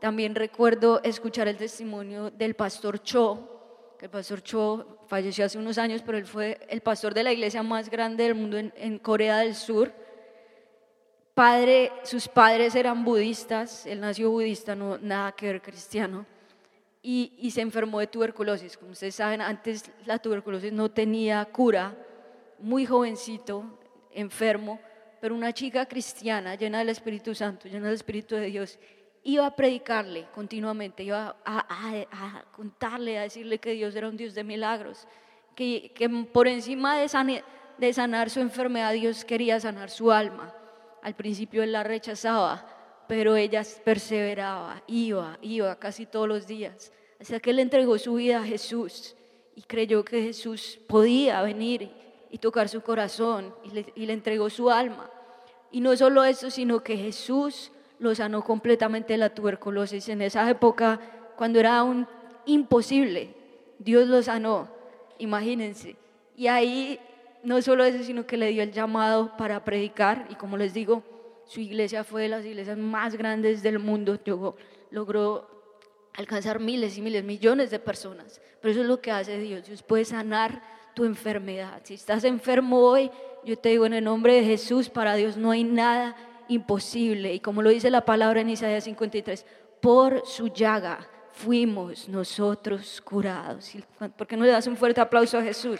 También 0.00 0.34
recuerdo 0.34 1.00
escuchar 1.02 1.48
el 1.48 1.56
testimonio 1.56 2.30
del 2.30 2.54
pastor 2.54 3.02
Cho, 3.02 3.96
que 3.98 4.06
el 4.06 4.10
pastor 4.10 4.42
Cho 4.42 4.98
falleció 5.06 5.46
hace 5.46 5.58
unos 5.58 5.78
años, 5.78 6.02
pero 6.04 6.18
él 6.18 6.26
fue 6.26 6.58
el 6.68 6.82
pastor 6.82 7.14
de 7.14 7.24
la 7.24 7.32
iglesia 7.32 7.62
más 7.62 7.88
grande 7.88 8.24
del 8.24 8.34
mundo 8.34 8.58
en, 8.58 8.98
Corea 8.98 9.38
del 9.38 9.54
Sur. 9.54 9.92
Padre, 11.34 11.92
sus 12.02 12.28
padres 12.28 12.74
eran 12.74 13.04
budistas, 13.04 13.86
él 13.86 14.00
nació 14.00 14.30
budista, 14.30 14.74
no 14.74 14.98
nada 14.98 15.32
que 15.32 15.46
ver 15.46 15.62
cristiano, 15.62 16.26
y, 17.06 17.32
y 17.38 17.52
se 17.52 17.60
enfermó 17.60 18.00
de 18.00 18.08
tuberculosis. 18.08 18.76
Como 18.76 18.90
ustedes 18.90 19.14
saben, 19.14 19.40
antes 19.40 19.92
la 20.06 20.18
tuberculosis 20.18 20.72
no 20.72 20.90
tenía 20.90 21.44
cura, 21.44 21.96
muy 22.58 22.84
jovencito, 22.84 23.78
enfermo, 24.10 24.80
pero 25.20 25.32
una 25.36 25.52
chica 25.52 25.86
cristiana 25.86 26.56
llena 26.56 26.80
del 26.80 26.88
Espíritu 26.88 27.32
Santo, 27.32 27.68
llena 27.68 27.86
del 27.86 27.94
Espíritu 27.94 28.34
de 28.34 28.46
Dios, 28.46 28.80
iba 29.22 29.46
a 29.46 29.54
predicarle 29.54 30.26
continuamente, 30.34 31.04
iba 31.04 31.36
a, 31.44 32.44
contarle, 32.50 33.18
a 33.18 33.22
decirle 33.22 33.58
que 33.58 33.70
Dios 33.70 33.94
era 33.94 34.08
un 34.08 34.16
Dios 34.16 34.34
de 34.34 34.42
milagros, 34.42 35.06
que, 35.54 35.92
por 36.32 36.48
encima 36.48 36.98
de, 36.98 37.44
de 37.78 37.92
sanar 37.92 38.30
su 38.30 38.40
enfermedad, 38.40 38.92
Dios 38.94 39.24
quería 39.24 39.60
sanar 39.60 39.90
su 39.90 40.10
alma. 40.10 40.52
Al 41.02 41.14
principio 41.14 41.62
él 41.62 41.70
la 41.70 41.84
rechazaba, 41.84 42.66
pero 43.08 43.36
ella 43.36 43.62
perseveraba, 43.84 44.82
iba, 44.86 45.38
iba 45.42 45.76
casi 45.76 46.06
todos 46.06 46.28
los 46.28 46.46
días, 46.46 46.92
hasta 47.20 47.40
que 47.40 47.50
él 47.50 47.58
entregó 47.58 47.98
su 47.98 48.14
vida 48.14 48.40
a 48.40 48.44
Jesús 48.44 49.14
y 49.54 49.62
creyó 49.62 50.04
que 50.04 50.22
Jesús 50.22 50.78
podía 50.86 51.42
venir 51.42 51.90
y 52.30 52.38
tocar 52.38 52.68
su 52.68 52.82
corazón 52.82 53.54
y 53.64 53.70
le, 53.70 53.92
y 53.94 54.06
le 54.06 54.12
entregó 54.12 54.50
su 54.50 54.70
alma. 54.70 55.10
Y 55.70 55.80
no 55.80 55.96
solo 55.96 56.24
eso, 56.24 56.50
sino 56.50 56.82
que 56.82 56.96
Jesús 56.96 57.72
lo 57.98 58.14
sanó 58.14 58.44
completamente 58.44 59.14
de 59.14 59.18
la 59.18 59.34
tuberculosis. 59.34 60.08
En 60.08 60.22
esa 60.22 60.48
época, 60.50 61.00
cuando 61.36 61.58
era 61.58 61.78
aún 61.78 62.06
imposible, 62.44 63.34
Dios 63.78 64.08
lo 64.08 64.22
sanó, 64.22 64.68
imagínense. 65.18 65.96
Y 66.36 66.48
ahí 66.48 67.00
no 67.42 67.62
solo 67.62 67.84
eso, 67.84 68.02
sino 68.02 68.26
que 68.26 68.36
le 68.36 68.48
dio 68.48 68.62
el 68.62 68.72
llamado 68.72 69.36
para 69.36 69.64
predicar 69.64 70.26
y 70.30 70.34
como 70.34 70.56
les 70.56 70.74
digo, 70.74 71.02
su 71.46 71.60
iglesia 71.60 72.04
fue 72.04 72.22
de 72.22 72.28
las 72.28 72.44
iglesias 72.44 72.76
más 72.76 73.14
grandes 73.14 73.62
del 73.62 73.78
mundo, 73.78 74.18
logró 74.90 75.48
alcanzar 76.14 76.60
miles 76.60 76.98
y 76.98 77.02
miles, 77.02 77.24
millones 77.24 77.70
de 77.70 77.78
personas. 77.78 78.40
Pero 78.60 78.72
eso 78.72 78.80
es 78.82 78.86
lo 78.86 79.00
que 79.00 79.10
hace 79.10 79.38
Dios, 79.38 79.66
Dios 79.66 79.82
puede 79.82 80.04
sanar 80.04 80.62
tu 80.94 81.04
enfermedad. 81.04 81.80
Si 81.84 81.94
estás 81.94 82.24
enfermo 82.24 82.80
hoy, 82.80 83.10
yo 83.44 83.56
te 83.56 83.68
digo 83.68 83.86
en 83.86 83.94
el 83.94 84.04
nombre 84.04 84.34
de 84.34 84.44
Jesús, 84.44 84.88
para 84.88 85.14
Dios 85.14 85.36
no 85.36 85.50
hay 85.50 85.62
nada 85.62 86.16
imposible. 86.48 87.32
Y 87.34 87.40
como 87.40 87.62
lo 87.62 87.70
dice 87.70 87.90
la 87.90 88.04
palabra 88.04 88.40
en 88.40 88.50
Isaías 88.50 88.84
53, 88.84 89.46
por 89.80 90.26
su 90.26 90.48
llaga 90.48 91.06
fuimos 91.32 92.08
nosotros 92.08 93.00
curados. 93.02 93.72
¿Por 94.16 94.26
qué 94.26 94.36
no 94.36 94.44
le 94.44 94.52
das 94.52 94.66
un 94.66 94.76
fuerte 94.76 95.00
aplauso 95.00 95.38
a 95.38 95.42
Jesús? 95.42 95.78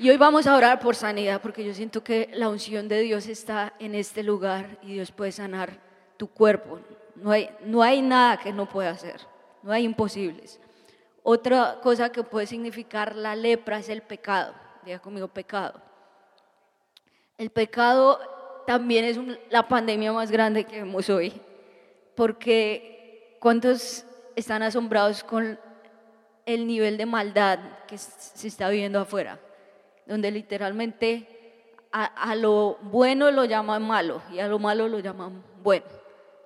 Y 0.00 0.10
hoy 0.10 0.16
vamos 0.16 0.46
a 0.46 0.54
orar 0.54 0.78
por 0.78 0.94
sanidad, 0.94 1.42
porque 1.42 1.64
yo 1.64 1.74
siento 1.74 2.04
que 2.04 2.30
la 2.32 2.48
unción 2.48 2.86
de 2.86 3.00
Dios 3.00 3.26
está 3.26 3.74
en 3.80 3.96
este 3.96 4.22
lugar 4.22 4.78
y 4.82 4.92
Dios 4.92 5.10
puede 5.10 5.32
sanar 5.32 5.80
tu 6.16 6.28
cuerpo. 6.28 6.78
No 7.16 7.32
hay, 7.32 7.50
no 7.64 7.82
hay 7.82 8.00
nada 8.00 8.36
que 8.36 8.52
no 8.52 8.68
pueda 8.68 8.90
hacer, 8.90 9.20
no 9.60 9.72
hay 9.72 9.82
imposibles. 9.82 10.60
Otra 11.24 11.80
cosa 11.82 12.12
que 12.12 12.22
puede 12.22 12.46
significar 12.46 13.16
la 13.16 13.34
lepra 13.34 13.80
es 13.80 13.88
el 13.88 14.02
pecado. 14.02 14.54
Diga 14.84 15.00
conmigo, 15.00 15.26
pecado. 15.26 15.82
El 17.36 17.50
pecado 17.50 18.20
también 18.68 19.04
es 19.04 19.18
la 19.50 19.66
pandemia 19.66 20.12
más 20.12 20.30
grande 20.30 20.62
que 20.62 20.76
vemos 20.76 21.10
hoy, 21.10 21.32
porque 22.14 23.36
¿cuántos 23.40 24.04
están 24.36 24.62
asombrados 24.62 25.24
con 25.24 25.58
el 26.46 26.68
nivel 26.68 26.96
de 26.96 27.06
maldad 27.06 27.58
que 27.88 27.98
se 27.98 28.46
está 28.46 28.68
viviendo 28.68 29.00
afuera? 29.00 29.40
Donde 30.08 30.30
literalmente 30.30 31.28
a, 31.92 32.34
lo 32.34 32.78
bueno 32.82 33.30
lo 33.30 33.44
llaman 33.44 33.86
malo 33.86 34.22
y 34.32 34.40
a 34.40 34.48
lo 34.48 34.58
malo 34.58 34.88
lo 34.88 34.98
llaman 34.98 35.42
bueno. 35.62 35.86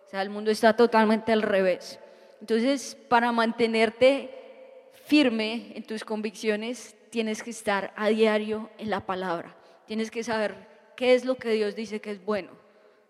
O 0.06 0.10
sea, 0.10 0.20
el 0.22 0.30
mundo 0.30 0.50
está 0.50 0.74
totalmente 0.74 1.32
al 1.32 1.42
revés. 1.42 1.98
Entonces, 2.40 2.96
para 3.08 3.32
mantenerte 3.32 4.90
firme 5.06 5.72
en 5.74 5.84
tus 5.84 6.04
convicciones, 6.04 6.96
tienes 7.10 7.42
que 7.42 7.50
estar 7.50 7.92
a 7.96 8.08
diario 8.08 8.68
en 8.78 8.90
la 8.90 9.00
palabra. 9.00 9.54
Tienes 9.86 10.10
que 10.10 10.24
saber 10.24 10.54
qué 10.96 11.14
es 11.14 11.24
lo 11.24 11.36
que 11.36 11.50
Dios 11.50 11.74
dice 11.76 12.00
que 12.00 12.10
es 12.10 12.24
bueno. 12.24 12.50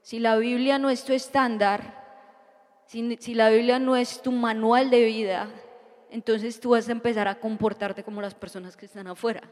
Si 0.02 0.18
la 0.18 0.36
Biblia 0.36 0.78
no 0.78 0.90
es 0.90 1.04
tu 1.04 1.12
estándar, 1.12 2.02
si, 2.86 3.16
si 3.20 3.34
la 3.34 3.48
Biblia 3.48 3.78
no 3.78 3.96
es 3.96 4.20
tu 4.20 4.32
manual 4.32 4.90
de 4.90 5.04
vida, 5.04 5.48
entonces 6.10 6.60
tú 6.60 6.70
vas 6.70 6.88
a 6.88 6.92
empezar 6.92 7.26
a 7.26 7.36
comportarte 7.36 8.02
como 8.02 8.20
las 8.20 8.34
personas 8.34 8.76
que 8.76 8.86
están 8.86 9.06
afuera 9.06 9.42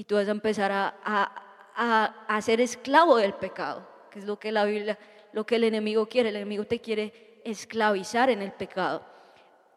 y 0.00 0.04
tú 0.04 0.14
vas 0.14 0.28
a 0.28 0.30
empezar 0.30 0.72
a, 0.72 0.94
a, 1.04 2.24
a, 2.26 2.40
ser 2.40 2.62
esclavo 2.62 3.18
del 3.18 3.34
pecado, 3.34 3.86
que 4.10 4.20
es 4.20 4.24
lo 4.24 4.38
que 4.38 4.50
la 4.50 4.64
Biblia, 4.64 4.98
lo 5.34 5.44
que 5.44 5.56
el 5.56 5.64
enemigo 5.64 6.06
quiere. 6.06 6.30
El 6.30 6.36
enemigo 6.36 6.64
te 6.64 6.80
quiere 6.80 7.42
esclavizar 7.44 8.30
en 8.30 8.40
el 8.40 8.50
pecado. 8.50 9.04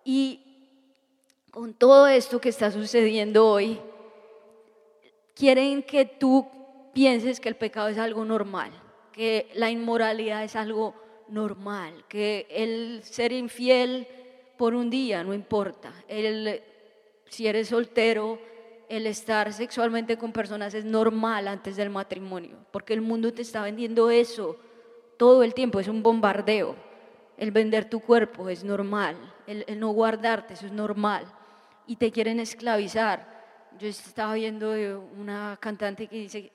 Y 0.05 0.39
con 1.51 1.73
todo 1.73 2.07
esto 2.07 2.39
que 2.39 2.47
está 2.47 2.71
sucediendo 2.71 3.45
hoy, 3.45 3.81
quieren 5.35 5.83
que 5.83 6.05
tú 6.05 6.47
pienses 6.93 7.41
que 7.41 7.49
el 7.49 7.57
pecado 7.57 7.89
es 7.89 7.97
algo 7.97 8.23
normal, 8.23 8.71
que 9.11 9.49
la 9.55 9.71
inmoralidad 9.71 10.45
es 10.45 10.55
algo 10.55 10.95
normal, 11.27 12.05
que 12.07 12.47
el 12.49 13.03
ser 13.03 13.33
infiel 13.33 14.07
por 14.57 14.73
un 14.73 14.89
día 14.89 15.21
no 15.21 15.33
importa, 15.33 15.93
el, 16.07 16.63
si 17.27 17.45
eres 17.45 17.67
soltero, 17.67 18.52
el 18.97 19.07
estar 19.07 19.51
sexualmente 19.51 20.17
con 20.17 20.31
personas 20.31 20.75
es 20.75 20.85
normal 20.85 21.47
antes 21.47 21.75
del 21.75 21.89
matrimonio, 21.89 22.57
porque 22.69 22.93
el 22.93 23.01
mundo 23.01 23.33
te 23.33 23.41
está 23.41 23.63
vendiendo 23.63 24.11
eso 24.11 24.55
todo 25.17 25.41
el 25.41 25.55
tiempo, 25.55 25.79
es 25.79 25.87
un 25.87 26.03
bombardeo. 26.03 26.75
El 27.35 27.49
vender 27.49 27.89
tu 27.89 27.99
cuerpo 27.99 28.49
es 28.49 28.63
normal, 28.63 29.15
el, 29.47 29.65
no 29.79 29.89
guardarte, 29.89 30.53
eso 30.53 30.67
es 30.67 30.71
normal. 30.71 31.25
Y 31.87 31.95
te 31.95 32.11
quieren 32.11 32.39
esclavizar. 32.39 33.33
Yo 33.79 33.87
estaba 33.87 34.35
viendo 34.35 34.69
una 35.17 35.57
cantante 35.59 36.05
que 36.05 36.17
dice, 36.17 36.51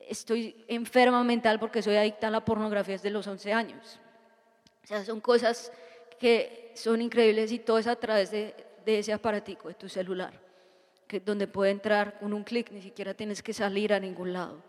estoy 0.00 0.62
enferma 0.68 1.24
mental 1.24 1.58
porque 1.58 1.80
soy 1.80 1.96
adicta 1.96 2.28
a 2.28 2.30
la 2.30 2.44
pornografía 2.44 2.96
desde 2.96 3.08
los 3.08 3.26
11 3.26 3.52
años. 3.54 3.98
O 4.84 4.86
sea, 4.86 5.02
son 5.02 5.20
cosas 5.20 5.72
que 6.18 6.72
son 6.74 7.00
increíbles 7.00 7.50
y 7.52 7.58
todo 7.58 7.78
es 7.78 7.86
a 7.86 7.96
través 7.96 8.30
de, 8.30 8.54
ese 8.84 9.14
aparatico, 9.14 9.68
de 9.68 9.74
tu 9.74 9.88
celular 9.88 10.49
donde 11.18 11.48
puede 11.48 11.72
entrar 11.72 12.20
con 12.20 12.32
un 12.32 12.44
clic, 12.44 12.70
ni 12.70 12.80
siquiera 12.80 13.14
tienes 13.14 13.42
que 13.42 13.52
salir 13.52 13.92
a 13.92 13.98
ningún 13.98 14.32
lado 14.32 14.62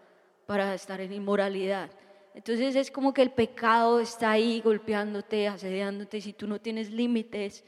para 0.48 0.74
estar 0.74 1.00
en 1.00 1.14
inmoralidad. 1.14 1.92
Entonces 2.34 2.76
es 2.76 2.90
como 2.90 3.14
que 3.14 3.22
el 3.22 3.32
pecado 3.32 4.00
está 4.00 4.32
ahí 4.32 4.62
golpeándote, 4.62 5.48
asediándote, 5.48 6.20
si 6.22 6.34
tú 6.34 6.48
no 6.48 6.60
tienes 6.60 6.90
límites 6.90 7.64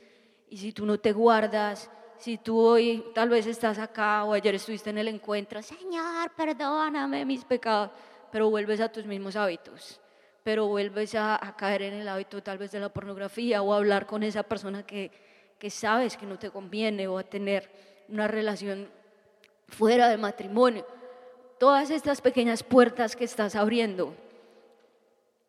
y 0.50 0.58
si 0.58 0.72
tú 0.72 0.86
no 0.86 1.00
te 1.00 1.12
guardas, 1.12 1.92
si 2.18 2.38
tú 2.38 2.58
hoy 2.58 3.03
tal 3.13 3.30
vez 3.30 3.46
estás 3.46 3.77
acá 3.77 4.24
o 4.24 4.34
ayer 4.34 4.56
estuviste 4.56 4.89
en 4.89 4.98
el 4.98 5.10
encuentro, 5.10 5.62
Señor, 5.62 6.32
perdóname 6.36 7.25
mis 7.25 7.44
pecados, 7.44 7.92
pero 8.32 8.50
vuelves 8.50 8.80
a 8.80 8.89
tus 8.89 9.06
mismos 9.06 9.36
hábitos, 9.36 10.00
pero 10.44 10.68
vuelves 10.68 11.15
a, 11.15 11.39
caer 11.58 11.84
en 11.84 11.96
el 11.96 12.08
hábito 12.08 12.42
tal 12.42 12.58
vez 12.58 12.72
de 12.72 12.80
la 12.80 12.89
pornografía 12.89 13.62
o 13.62 13.74
a 13.74 13.77
hablar 13.77 14.06
con 14.06 14.24
esa 14.24 14.44
persona 14.44 14.86
que, 14.86 15.12
que 15.60 15.70
sabes 15.70 16.15
que 16.15 16.25
no 16.25 16.39
te 16.39 16.50
conviene 16.50 17.08
o 17.08 17.18
a 17.18 17.24
tener 17.24 17.92
una 18.10 18.27
relación 18.27 18.89
fuera 19.67 20.10
del 20.10 20.19
matrimonio. 20.19 20.86
Todas 21.60 21.89
estas 21.89 22.22
pequeñas 22.22 22.63
puertas 22.63 23.15
que 23.15 23.24
estás 23.24 23.55
abriendo. 23.55 24.15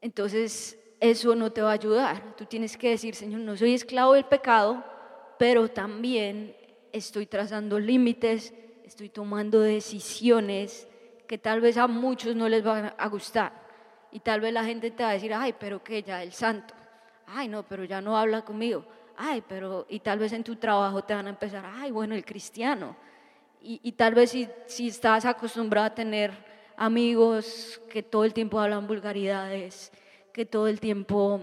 Entonces, 0.01 0.79
eso 1.01 1.35
no 1.35 1.51
te 1.51 1.63
va 1.63 1.71
a 1.71 1.75
ayudar. 1.75 2.37
Tú 2.37 2.47
tienes 2.47 2.77
que 2.77 2.91
decir, 2.91 3.15
Señor, 3.15 3.41
no 3.41 3.57
soy 3.57 3.75
esclavo 3.75 4.15
del 4.15 4.25
pecado, 4.25 4.85
pero 5.39 5.69
también 5.69 6.57
estoy 6.93 7.27
trazando 7.27 7.79
límites, 7.79 8.55
estoy 8.85 9.09
tomando 9.09 9.61
decisiones 9.61 10.87
que 11.27 11.39
tal 11.39 11.61
vez 11.61 11.77
a 11.77 11.87
muchos 11.87 12.37
no 12.37 12.49
les 12.49 12.63
van 12.63 12.95
a 12.97 13.09
gustar. 13.09 13.53
Y 14.13 14.21
tal 14.21 14.41
vez 14.41 14.53
la 14.53 14.65
gente 14.65 14.91
te 14.91 15.03
va 15.03 15.11
a 15.11 15.15
decir, 15.15 15.35
ay, 15.35 15.55
pero 15.59 15.83
que 15.83 16.03
ya 16.03 16.23
el 16.23 16.33
santo. 16.33 16.75
Ay, 17.27 17.49
no, 17.49 17.65
pero 17.65 17.85
ya 17.85 18.01
no 18.01 18.17
habla 18.17 18.45
conmigo 18.45 18.85
ay, 19.17 19.43
pero, 19.49 19.87
y 19.89 20.01
tal 20.01 20.19
vez 20.19 20.33
en 20.33 20.45
tu 20.45 20.57
trabajo 20.57 21.03
te 21.03 21.15
van 21.15 21.27
a 21.27 21.31
empezar, 21.31 21.65
ay, 21.67 21.91
bueno, 21.91 22.15
el 22.15 22.25
cristiano. 22.25 22.97
Y, 23.67 23.93
tal 23.93 24.15
vez 24.15 24.31
si, 24.31 24.47
si 24.67 24.89
estás 24.89 25.25
acostumbrado 25.25 25.87
a 25.87 25.95
tener 25.95 26.33
amigos 26.77 27.81
que 27.89 28.03
todo 28.03 28.25
el 28.25 28.35
tiempo 28.35 28.61
hablan 28.61 28.87
vulgaridades, 28.87 29.91
que 30.35 30.45
todo 30.45 30.69
el 30.69 30.81
tiempo 30.81 31.41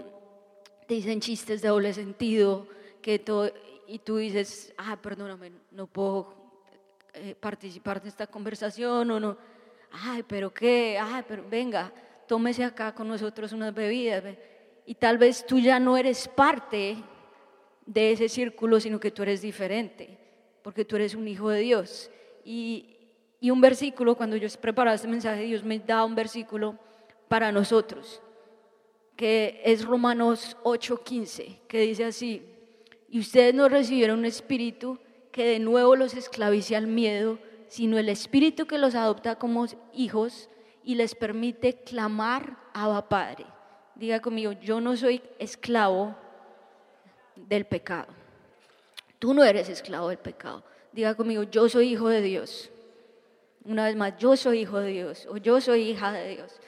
te 0.86 0.94
dicen 0.94 1.20
chistes 1.20 1.62
de 1.62 1.68
doble 1.68 1.92
sentido, 1.92 2.68
que 3.00 3.18
todo, 3.18 3.50
y 3.88 3.98
tú 3.98 4.18
dices, 4.18 4.72
ah, 4.78 4.96
perdóname, 5.02 5.50
no 5.72 5.88
puedo 5.88 6.32
eh, 7.14 7.34
participar 7.38 8.00
de 8.00 8.10
esta 8.10 8.28
conversación 8.28 9.10
o 9.10 9.18
no, 9.18 9.36
ay, 9.90 10.22
pero 10.22 10.54
qué, 10.54 10.98
ay, 11.02 11.24
pero 11.26 11.44
venga, 11.48 11.92
tómese 12.28 12.64
acá 12.64 12.94
con 12.94 13.08
nosotros 13.08 13.52
unas 13.52 13.74
bebidas. 13.74 14.22
Y 14.86 14.94
tal 14.94 15.18
vez 15.18 15.44
tú 15.44 15.58
ya 15.58 15.80
no 15.80 15.96
eres 15.96 16.28
parte 16.28 16.96
de 17.86 18.12
ese 18.12 18.28
círculo, 18.28 18.80
sino 18.80 19.00
que 19.00 19.10
tú 19.10 19.22
eres 19.22 19.42
diferente, 19.42 20.18
porque 20.62 20.84
tú 20.84 20.96
eres 20.96 21.14
un 21.14 21.28
hijo 21.28 21.48
de 21.48 21.60
Dios. 21.60 22.10
Y, 22.44 22.88
un 23.42 23.60
versículo, 23.60 24.16
cuando 24.16 24.36
yo 24.36 24.48
preparaba 24.60 24.94
este 24.94 25.08
mensaje, 25.08 25.42
Dios 25.42 25.64
me 25.64 25.78
da 25.78 26.04
un 26.04 26.14
versículo 26.14 26.78
para 27.28 27.50
nosotros, 27.50 28.22
que 29.16 29.60
es 29.64 29.84
Romanos 29.84 30.56
8:15, 30.62 31.58
que 31.66 31.80
dice 31.80 32.04
así, 32.04 32.42
y 33.08 33.18
ustedes 33.18 33.54
no 33.54 33.68
recibieron 33.68 34.20
un 34.20 34.24
espíritu 34.26 34.98
que 35.32 35.44
de 35.44 35.58
nuevo 35.58 35.96
los 35.96 36.14
esclavice 36.14 36.76
al 36.76 36.86
miedo, 36.86 37.38
sino 37.68 37.98
el 37.98 38.08
espíritu 38.08 38.66
que 38.66 38.78
los 38.78 38.94
adopta 38.94 39.36
como 39.36 39.66
hijos 39.92 40.48
y 40.84 40.94
les 40.94 41.14
permite 41.14 41.74
clamar 41.74 42.58
a 42.74 43.08
Padre. 43.08 43.46
Diga 43.94 44.20
conmigo, 44.20 44.52
yo 44.52 44.80
no 44.80 44.96
soy 44.96 45.22
esclavo 45.38 46.16
del 47.36 47.64
pecado. 47.64 48.08
Tú 49.18 49.34
no 49.34 49.44
eres 49.44 49.68
esclavo 49.68 50.08
del 50.08 50.18
pecado. 50.18 50.64
Diga 50.92 51.14
conmigo, 51.14 51.44
yo 51.44 51.68
soy 51.68 51.92
hijo 51.92 52.08
de 52.08 52.20
Dios. 52.20 52.70
Una 53.64 53.86
vez 53.86 53.96
más, 53.96 54.16
yo 54.18 54.36
soy 54.36 54.60
hijo 54.60 54.78
de 54.78 54.88
Dios 54.88 55.26
o 55.30 55.36
yo 55.36 55.60
soy 55.60 55.90
hija 55.90 56.12
de 56.12 56.28
Dios. 56.28 56.60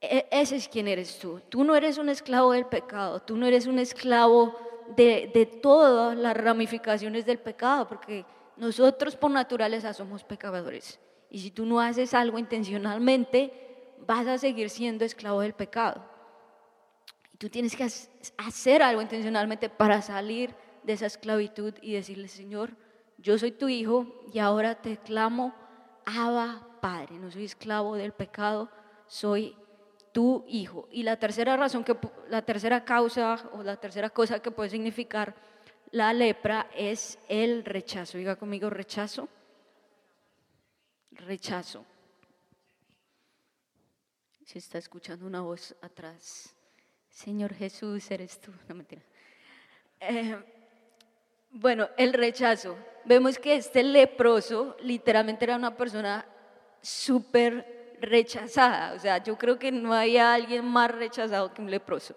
E, 0.00 0.26
ese 0.30 0.56
es 0.56 0.68
quien 0.68 0.88
eres 0.88 1.18
tú. 1.18 1.40
Tú 1.48 1.64
no 1.64 1.74
eres 1.74 1.98
un 1.98 2.08
esclavo 2.08 2.52
del 2.52 2.66
pecado, 2.66 3.20
tú 3.20 3.36
no 3.36 3.46
eres 3.46 3.66
un 3.66 3.78
esclavo 3.78 4.54
de, 4.96 5.30
de 5.32 5.46
todas 5.46 6.16
las 6.16 6.36
ramificaciones 6.36 7.24
del 7.24 7.38
pecado, 7.38 7.88
porque 7.88 8.24
nosotros 8.56 9.16
por 9.16 9.30
naturaleza 9.30 9.92
somos 9.92 10.22
pecadores. 10.22 11.00
Y 11.30 11.40
si 11.40 11.50
tú 11.50 11.66
no 11.66 11.80
haces 11.80 12.14
algo 12.14 12.38
intencionalmente, 12.38 13.52
vas 14.06 14.26
a 14.26 14.38
seguir 14.38 14.70
siendo 14.70 15.04
esclavo 15.04 15.40
del 15.40 15.54
pecado. 15.54 16.04
Tú 17.38 17.50
tienes 17.50 17.76
que 17.76 17.86
hacer 18.38 18.82
algo 18.82 19.02
intencionalmente 19.02 19.68
para 19.68 20.00
salir 20.02 20.54
de 20.82 20.94
esa 20.94 21.06
esclavitud 21.06 21.74
y 21.82 21.92
decirle, 21.92 22.28
Señor, 22.28 22.76
yo 23.18 23.38
soy 23.38 23.52
tu 23.52 23.68
hijo 23.68 24.24
y 24.32 24.38
ahora 24.38 24.76
te 24.76 24.96
clamo, 24.98 25.54
Abba 26.04 26.78
Padre, 26.80 27.18
no 27.18 27.30
soy 27.30 27.44
esclavo 27.44 27.96
del 27.96 28.12
pecado, 28.12 28.70
soy 29.06 29.56
tu 30.12 30.44
hijo. 30.48 30.88
Y 30.90 31.02
la 31.02 31.18
tercera 31.18 31.56
razón 31.56 31.84
que 31.84 31.96
la 32.28 32.42
tercera 32.42 32.84
causa 32.84 33.50
o 33.52 33.62
la 33.62 33.76
tercera 33.76 34.08
cosa 34.10 34.40
que 34.40 34.50
puede 34.50 34.70
significar 34.70 35.34
la 35.90 36.12
lepra 36.12 36.70
es 36.74 37.18
el 37.28 37.64
rechazo. 37.64 38.18
Diga 38.18 38.36
conmigo 38.36 38.70
rechazo. 38.70 39.28
Rechazo. 41.10 41.84
Se 44.44 44.58
está 44.58 44.78
escuchando 44.78 45.26
una 45.26 45.42
voz 45.42 45.74
atrás. 45.82 46.55
Señor 47.16 47.54
Jesús, 47.54 48.10
eres 48.10 48.38
tú. 48.38 48.52
No 48.68 48.74
mentira. 48.74 49.00
Eh, 50.00 50.36
bueno, 51.50 51.88
el 51.96 52.12
rechazo. 52.12 52.76
Vemos 53.06 53.38
que 53.38 53.56
este 53.56 53.82
leproso 53.82 54.76
literalmente 54.82 55.46
era 55.46 55.56
una 55.56 55.74
persona 55.74 56.26
súper 56.82 57.96
rechazada. 58.02 58.92
O 58.92 58.98
sea, 58.98 59.24
yo 59.24 59.38
creo 59.38 59.58
que 59.58 59.72
no 59.72 59.94
hay 59.94 60.18
alguien 60.18 60.66
más 60.66 60.90
rechazado 60.90 61.54
que 61.54 61.62
un 61.62 61.70
leproso. 61.70 62.14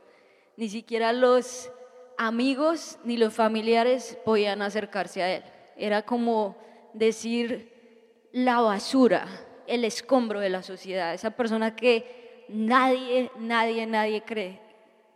Ni 0.57 0.67
siquiera 0.67 1.13
los 1.13 1.71
amigos 2.17 2.99
ni 3.05 3.15
los 3.15 3.33
familiares 3.33 4.17
podían 4.25 4.61
acercarse 4.61 5.23
a 5.23 5.33
él. 5.33 5.43
Era 5.77 6.01
como 6.01 6.57
decir 6.93 8.27
la 8.33 8.59
basura, 8.59 9.29
el 9.65 9.85
escombro 9.85 10.41
de 10.41 10.49
la 10.49 10.61
sociedad, 10.61 11.13
esa 11.13 11.31
persona 11.31 11.73
que 11.73 12.43
nadie, 12.49 13.31
nadie, 13.37 13.87
nadie 13.87 14.21
cree, 14.23 14.68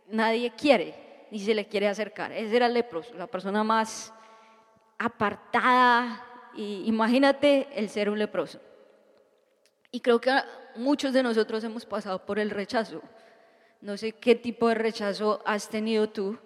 nadie 0.08 0.52
quiere 0.56 1.26
ni 1.30 1.40
se 1.40 1.54
le 1.54 1.66
quiere 1.66 1.88
acercar. 1.88 2.30
Ese 2.32 2.54
era 2.54 2.66
el 2.66 2.74
leproso, 2.74 3.12
la 3.14 3.26
persona 3.26 3.64
más 3.64 4.12
apartada. 4.98 6.24
Y 6.54 6.84
imagínate 6.86 7.66
el 7.74 7.88
ser 7.88 8.08
un 8.08 8.18
leproso. 8.18 8.60
Y 9.90 10.00
creo 10.00 10.20
que 10.20 10.30
muchos 10.76 11.12
de 11.12 11.22
nosotros 11.22 11.64
hemos 11.64 11.86
pasado 11.86 12.24
por 12.24 12.38
el 12.38 12.50
rechazo. 12.50 13.02
No 13.80 13.96
sé 13.96 14.12
qué 14.12 14.34
tipo 14.34 14.68
de 14.68 14.76
rechazo 14.76 15.42
has 15.44 15.68
tenido 15.68 16.08
tú, 16.08 16.38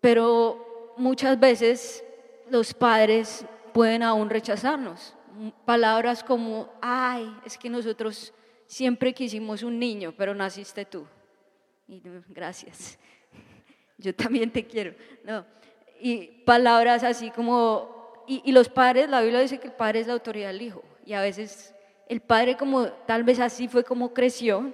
pero 0.00 0.94
muchas 0.98 1.40
veces 1.40 2.04
los 2.50 2.74
padres 2.74 3.44
pueden 3.72 4.02
aún 4.02 4.30
rechazarnos. 4.30 5.14
Palabras 5.64 6.22
como, 6.22 6.70
ay, 6.80 7.34
es 7.44 7.56
que 7.56 7.70
nosotros 7.70 8.32
siempre 8.66 9.14
quisimos 9.14 9.62
un 9.62 9.78
niño, 9.78 10.12
pero 10.16 10.34
naciste 10.34 10.84
tú. 10.84 11.06
Y 11.88 12.02
gracias 12.28 12.98
yo 13.98 14.14
también 14.14 14.50
te 14.50 14.64
quiero. 14.64 14.94
No. 15.24 15.44
Y 16.00 16.26
palabras 16.44 17.02
así 17.02 17.30
como, 17.30 18.24
y, 18.26 18.52
los 18.52 18.68
padres, 18.68 19.10
la 19.10 19.20
Biblia 19.20 19.40
dice 19.40 19.58
que 19.58 19.66
el 19.66 19.74
padre 19.74 20.00
es 20.00 20.06
la 20.06 20.12
autoridad 20.12 20.48
del 20.48 20.62
hijo. 20.62 20.82
Y 21.04 21.12
a 21.12 21.20
veces 21.20 21.74
el 22.08 22.20
padre 22.20 22.56
como, 22.56 22.86
tal 22.86 23.24
vez 23.24 23.40
así 23.40 23.68
fue 23.68 23.84
como 23.84 24.14
creció. 24.14 24.72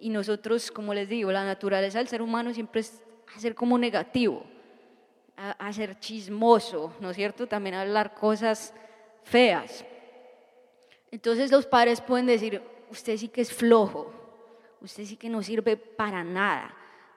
Y 0.00 0.10
nosotros, 0.10 0.70
como 0.70 0.92
les 0.92 1.08
digo, 1.08 1.30
la 1.30 1.44
naturaleza 1.44 1.98
del 1.98 2.08
ser 2.08 2.20
humano 2.20 2.52
siempre 2.52 2.80
es 2.80 3.00
hacer 3.34 3.54
como 3.54 3.78
negativo, 3.78 4.44
hacer 5.58 5.98
chismoso, 5.98 6.92
¿no 7.00 7.10
es 7.10 7.16
cierto? 7.16 7.46
También 7.46 7.76
hablar 7.76 8.14
cosas 8.14 8.74
feas. 9.22 9.84
Entonces 11.10 11.50
los 11.50 11.64
padres 11.64 12.00
pueden 12.00 12.26
decir, 12.26 12.60
usted 12.90 13.16
sí 13.16 13.28
que 13.28 13.40
es 13.40 13.52
flojo, 13.52 14.12
usted 14.84 15.04
sí 15.04 15.16
que 15.16 15.28
no 15.28 15.42
sirve 15.42 15.76
para 15.76 16.22
nada 16.22 16.74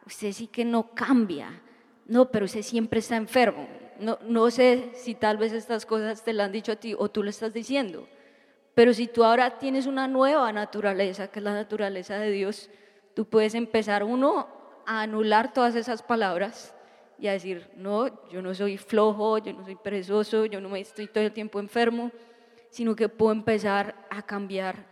usted 0.08 0.32
sí 0.32 0.47
que 0.47 0.65
no 0.65 0.93
cambia. 0.95 1.62
No, 2.06 2.32
pero 2.32 2.45
usted 2.45 2.62
siempre 2.62 2.99
está 2.99 3.17
enfermo. 3.17 3.67
No, 3.99 4.17
no 4.23 4.49
sé 4.49 4.91
si 4.93 5.13
tal 5.15 5.38
vez 5.38 5.51
estas 5.51 5.86
cosas 5.86 6.23
te 6.23 6.34
las 6.34 6.45
han 6.45 6.51
dicho 6.53 6.71
a 6.71 6.77
ti 6.77 6.95
o 6.97 7.10
tú 7.10 7.21
lo 7.21 7.30
estás 7.30 7.53
diciendo. 7.53 8.08
Pero 8.73 8.93
si 8.93 9.08
tú 9.08 9.23
ahora 9.23 9.58
tienes 9.58 9.86
una 9.86 10.08
nueva 10.08 10.51
naturaleza, 10.53 11.27
que 11.27 11.39
es 11.39 11.43
la 11.43 11.53
naturaleza 11.53 12.17
de 12.17 12.32
Dios, 12.32 12.69
tú 13.13 13.25
puedes 13.25 13.56
empezar 13.56 14.03
uno 14.03 14.47
a 14.86 15.01
anular 15.01 15.51
todas 15.51 15.75
esas 15.75 16.01
palabras 16.01 16.73
y 17.19 17.27
a 17.27 17.34
decir, 17.34 17.69
no, 17.75 18.30
yo 18.30 18.41
no 18.41 18.53
soy 18.53 18.77
flojo, 18.77 19.39
yo 19.39 19.51
no 19.51 19.65
soy 19.65 19.75
perezoso, 19.75 20.45
yo 20.45 20.62
no 20.62 20.69
me 20.69 20.80
estoy 20.80 21.08
todo 21.08 21.23
el 21.23 21.34
tiempo 21.34 21.60
enfermo, 21.60 22.12
sino 22.69 22.95
que 22.95 23.10
puedo 23.10 23.32
empezar 23.32 23.95
a 24.10 24.21
cambiar 24.21 24.86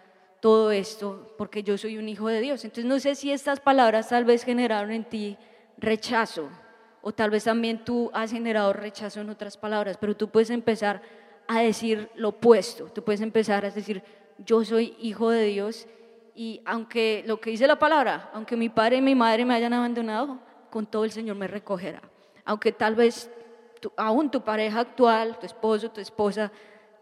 todo 0.45 0.69
esto 0.69 1.33
porque 1.39 1.63
yo 1.63 1.75
soy 1.75 1.97
un 1.97 2.07
hijo 2.07 2.27
de 2.27 2.39
Dios. 2.39 2.63
Entonces 2.65 2.85
no 2.85 2.99
sé 2.99 3.15
si 3.15 3.31
estas 3.31 3.59
palabras 3.59 4.09
tal 4.09 4.25
vez 4.25 4.43
generaron 4.43 4.91
en 4.91 5.03
ti 5.03 5.37
rechazo 5.75 6.49
o 7.01 7.11
tal 7.11 7.31
vez 7.31 7.45
también 7.45 7.83
tú 7.83 8.11
has 8.13 8.29
generado 8.29 8.71
rechazo 8.71 9.21
en 9.21 9.31
otras 9.31 9.57
palabras, 9.57 9.97
pero 9.97 10.15
tú 10.15 10.29
puedes 10.29 10.51
empezar 10.51 11.01
a 11.47 11.61
decir 11.61 12.11
lo 12.13 12.29
opuesto, 12.29 12.85
tú 12.93 13.03
puedes 13.03 13.21
empezar 13.21 13.65
a 13.65 13.71
decir 13.71 14.03
yo 14.37 14.63
soy 14.63 14.95
hijo 14.99 15.31
de 15.31 15.45
Dios 15.45 15.87
y 16.35 16.61
aunque 16.63 17.23
lo 17.25 17.41
que 17.41 17.49
dice 17.49 17.65
la 17.65 17.79
palabra, 17.79 18.29
aunque 18.31 18.55
mi 18.55 18.69
padre 18.69 18.97
y 18.97 19.01
mi 19.01 19.15
madre 19.15 19.45
me 19.45 19.55
hayan 19.55 19.73
abandonado, 19.73 20.37
con 20.69 20.85
todo 20.85 21.05
el 21.05 21.11
Señor 21.11 21.37
me 21.37 21.47
recogerá. 21.47 22.03
Aunque 22.43 22.71
tal 22.71 22.93
vez 22.93 23.31
aún 23.97 24.29
tu 24.29 24.43
pareja 24.43 24.81
actual, 24.81 25.39
tu 25.39 25.47
esposo, 25.47 25.89
tu 25.89 26.01
esposa, 26.01 26.51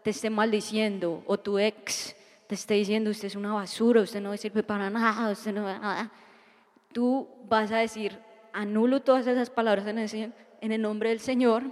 te 0.02 0.08
esté 0.08 0.30
maldiciendo 0.30 1.22
o 1.26 1.36
tu 1.36 1.58
ex 1.58 2.16
te 2.46 2.54
esté 2.54 2.74
diciendo, 2.74 3.10
usted 3.10 3.26
es 3.26 3.36
una 3.36 3.52
basura, 3.52 4.02
usted 4.02 4.20
no 4.20 4.36
sirve 4.36 4.62
para 4.62 4.90
nada, 4.90 5.30
usted 5.30 5.52
no 5.52 5.62
nada, 5.62 6.10
tú 6.92 7.28
vas 7.46 7.72
a 7.72 7.78
decir, 7.78 8.18
anulo 8.52 9.02
todas 9.02 9.26
esas 9.26 9.50
palabras 9.50 9.86
en, 9.86 10.34
en 10.60 10.72
el 10.72 10.80
nombre 10.82 11.10
del 11.10 11.20
Señor 11.20 11.64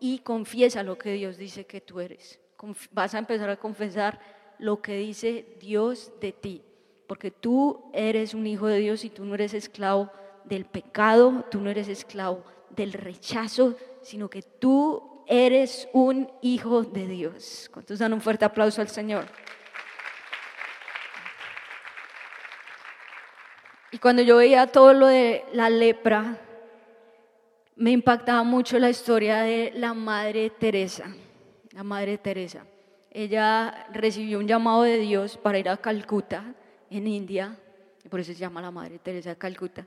y 0.00 0.18
confiesa 0.18 0.82
lo 0.82 0.98
que 0.98 1.12
Dios 1.12 1.36
dice 1.36 1.64
que 1.66 1.80
tú 1.80 2.00
eres. 2.00 2.40
Vas 2.92 3.14
a 3.14 3.18
empezar 3.18 3.50
a 3.50 3.56
confesar 3.56 4.20
lo 4.58 4.80
que 4.80 4.96
dice 4.96 5.56
Dios 5.60 6.12
de 6.20 6.32
ti, 6.32 6.62
porque 7.06 7.30
tú 7.30 7.90
eres 7.92 8.34
un 8.34 8.46
hijo 8.46 8.66
de 8.66 8.78
Dios 8.78 9.04
y 9.04 9.10
tú 9.10 9.24
no 9.24 9.34
eres 9.34 9.54
esclavo 9.54 10.10
del 10.44 10.64
pecado, 10.64 11.44
tú 11.50 11.60
no 11.60 11.70
eres 11.70 11.88
esclavo 11.88 12.44
del 12.70 12.92
rechazo, 12.92 13.76
sino 14.02 14.28
que 14.28 14.42
tú 14.42 15.24
eres 15.26 15.88
un 15.92 16.30
hijo 16.42 16.82
de 16.82 17.06
Dios. 17.06 17.70
¿Cuántos 17.72 17.98
dan 17.98 18.12
un 18.12 18.20
fuerte 18.20 18.44
aplauso 18.44 18.80
al 18.80 18.88
Señor? 18.88 19.26
Y 23.94 23.98
cuando 23.98 24.22
yo 24.22 24.38
veía 24.38 24.66
todo 24.66 24.92
lo 24.92 25.06
de 25.06 25.44
la 25.52 25.70
lepra, 25.70 26.36
me 27.76 27.92
impactaba 27.92 28.42
mucho 28.42 28.76
la 28.80 28.90
historia 28.90 29.42
de 29.42 29.70
la 29.76 29.94
Madre 29.94 30.50
Teresa. 30.50 31.14
La 31.70 31.84
Madre 31.84 32.18
Teresa. 32.18 32.66
Ella 33.12 33.86
recibió 33.92 34.40
un 34.40 34.48
llamado 34.48 34.82
de 34.82 34.98
Dios 34.98 35.36
para 35.36 35.60
ir 35.60 35.68
a 35.68 35.76
Calcuta, 35.76 36.56
en 36.90 37.06
India, 37.06 37.56
y 38.04 38.08
por 38.08 38.18
eso 38.18 38.32
se 38.32 38.38
llama 38.40 38.60
la 38.60 38.72
Madre 38.72 38.98
Teresa 38.98 39.30
de 39.30 39.36
Calcuta. 39.36 39.86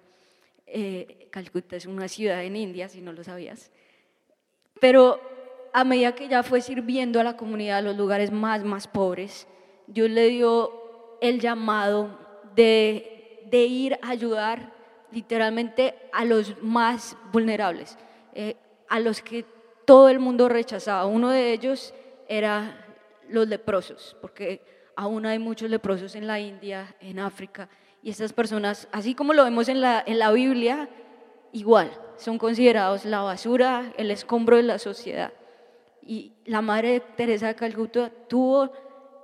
Eh, 0.65 1.28
Calcuta 1.30 1.76
es 1.76 1.86
una 1.86 2.08
ciudad 2.08 2.41
en 2.46 2.56
India, 2.56 2.88
si 2.88 3.02
no 3.02 3.12
lo 3.12 3.26
sabías. 3.26 3.72
Pero 4.80 5.20
a 5.74 5.84
medida 5.84 6.15
que 6.15 6.28
ella 6.28 6.43
fue 6.43 6.62
sirviendo 6.62 7.20
a 7.20 7.26
la 7.26 7.36
comunidad, 7.36 7.80
a 7.80 7.82
los 7.82 7.98
lugares 7.98 8.32
más, 8.32 8.63
más 8.63 8.88
pobres, 8.88 9.50
Dios 9.86 10.10
le 10.10 10.30
dio 10.30 10.72
el 11.20 11.41
llamado 11.41 12.17
de 12.56 13.15
de 13.49 13.65
ir 13.65 13.99
a 14.01 14.10
ayudar 14.10 14.73
literalmente 15.12 15.95
a 16.12 16.25
los 16.25 16.62
más 16.62 17.17
vulnerables, 17.31 17.97
eh, 18.33 18.55
a 18.89 18.99
los 18.99 19.21
que 19.21 19.45
todo 19.86 20.10
el 20.10 20.19
mundo 20.19 20.49
rechazaba. 20.49 21.05
Uno 21.05 21.29
de 21.29 21.53
ellos 21.53 21.93
era 22.27 22.86
los 23.29 23.47
leprosos, 23.47 24.15
porque 24.21 24.62
aún 24.95 25.25
hay 25.25 25.39
muchos 25.39 25.69
leprosos 25.69 26.15
en 26.15 26.27
la 26.27 26.39
India, 26.39 26.95
en 26.99 27.19
África, 27.19 27.69
y 28.03 28.10
estas 28.10 28.33
personas, 28.33 28.88
así 28.91 29.15
como 29.15 29.33
lo 29.33 29.43
vemos 29.43 29.69
en 29.69 29.81
la, 29.81 30.03
en 30.05 30.19
la 30.19 30.31
Biblia, 30.31 30.89
igual, 31.51 31.91
son 32.17 32.38
considerados 32.38 33.05
la 33.05 33.21
basura, 33.21 33.93
el 33.97 34.12
escombro 34.12 34.57
de 34.57 34.63
la 34.63 34.79
sociedad. 34.79 35.33
Y 36.01 36.33
la 36.45 36.62
Madre 36.62 37.01
Teresa 37.15 37.47
de 37.47 37.55
Calcuta 37.55 38.10
tuvo 38.27 38.71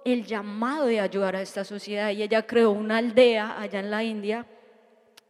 el 0.06 0.26
llamado 0.26 0.86
de 0.86 1.00
ayudar 1.00 1.36
a 1.36 1.42
esta 1.42 1.64
sociedad 1.64 2.12
y 2.12 2.24
ella 2.24 2.46
creó 2.46 2.72
una 2.72 2.98
aldea 2.98 3.60
allá 3.60 3.80
en 3.80 3.92
la 3.92 4.04
India 4.04 4.46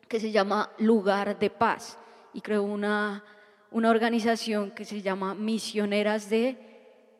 que 0.07 0.19
se 0.19 0.31
llama 0.31 0.71
Lugar 0.79 1.37
de 1.37 1.49
Paz 1.49 1.97
y 2.33 2.41
creó 2.41 2.63
una, 2.63 3.23
una 3.71 3.89
organización 3.89 4.71
que 4.71 4.85
se 4.85 5.01
llama 5.01 5.35
Misioneras 5.35 6.29
de 6.29 6.57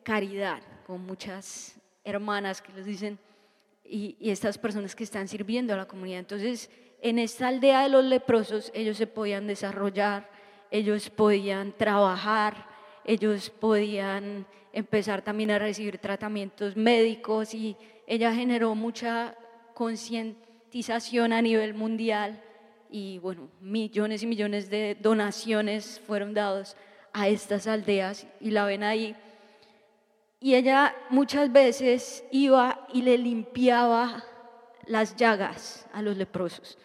Caridad, 0.02 0.60
con 0.86 1.04
muchas 1.04 1.76
hermanas 2.04 2.60
que 2.60 2.72
les 2.72 2.84
dicen, 2.84 3.18
y, 3.84 4.16
y 4.18 4.30
estas 4.30 4.58
personas 4.58 4.94
que 4.94 5.04
están 5.04 5.28
sirviendo 5.28 5.72
a 5.72 5.76
la 5.76 5.86
comunidad. 5.86 6.20
Entonces, 6.20 6.70
en 7.00 7.18
esta 7.18 7.48
aldea 7.48 7.82
de 7.82 7.88
los 7.88 8.04
leprosos, 8.04 8.70
ellos 8.74 8.96
se 8.96 9.06
podían 9.06 9.46
desarrollar, 9.46 10.30
ellos 10.70 11.10
podían 11.10 11.72
trabajar, 11.72 12.73
ellos 13.04 13.50
podían 13.50 14.46
empezar 14.72 15.22
también 15.22 15.50
a 15.50 15.58
recibir 15.58 15.98
tratamientos 15.98 16.76
médicos 16.76 17.54
y 17.54 17.76
ella 18.06 18.34
generó 18.34 18.74
mucha 18.74 19.36
concientización 19.74 21.32
a 21.32 21.42
nivel 21.42 21.74
mundial 21.74 22.42
y 22.90 23.18
bueno, 23.18 23.48
millones 23.60 24.22
y 24.22 24.26
millones 24.26 24.70
de 24.70 24.96
donaciones 25.00 26.00
fueron 26.06 26.34
dados 26.34 26.76
a 27.12 27.28
estas 27.28 27.66
aldeas 27.66 28.26
y 28.40 28.50
la 28.50 28.64
ven 28.66 28.84
ahí. 28.84 29.16
Y 30.40 30.54
ella 30.54 30.94
muchas 31.08 31.50
veces 31.50 32.24
iba 32.30 32.86
y 32.92 33.02
le 33.02 33.16
limpiaba 33.16 34.22
las 34.86 35.16
llagas 35.16 35.88
a 35.92 36.02
los 36.02 36.16
leprosos, 36.16 36.78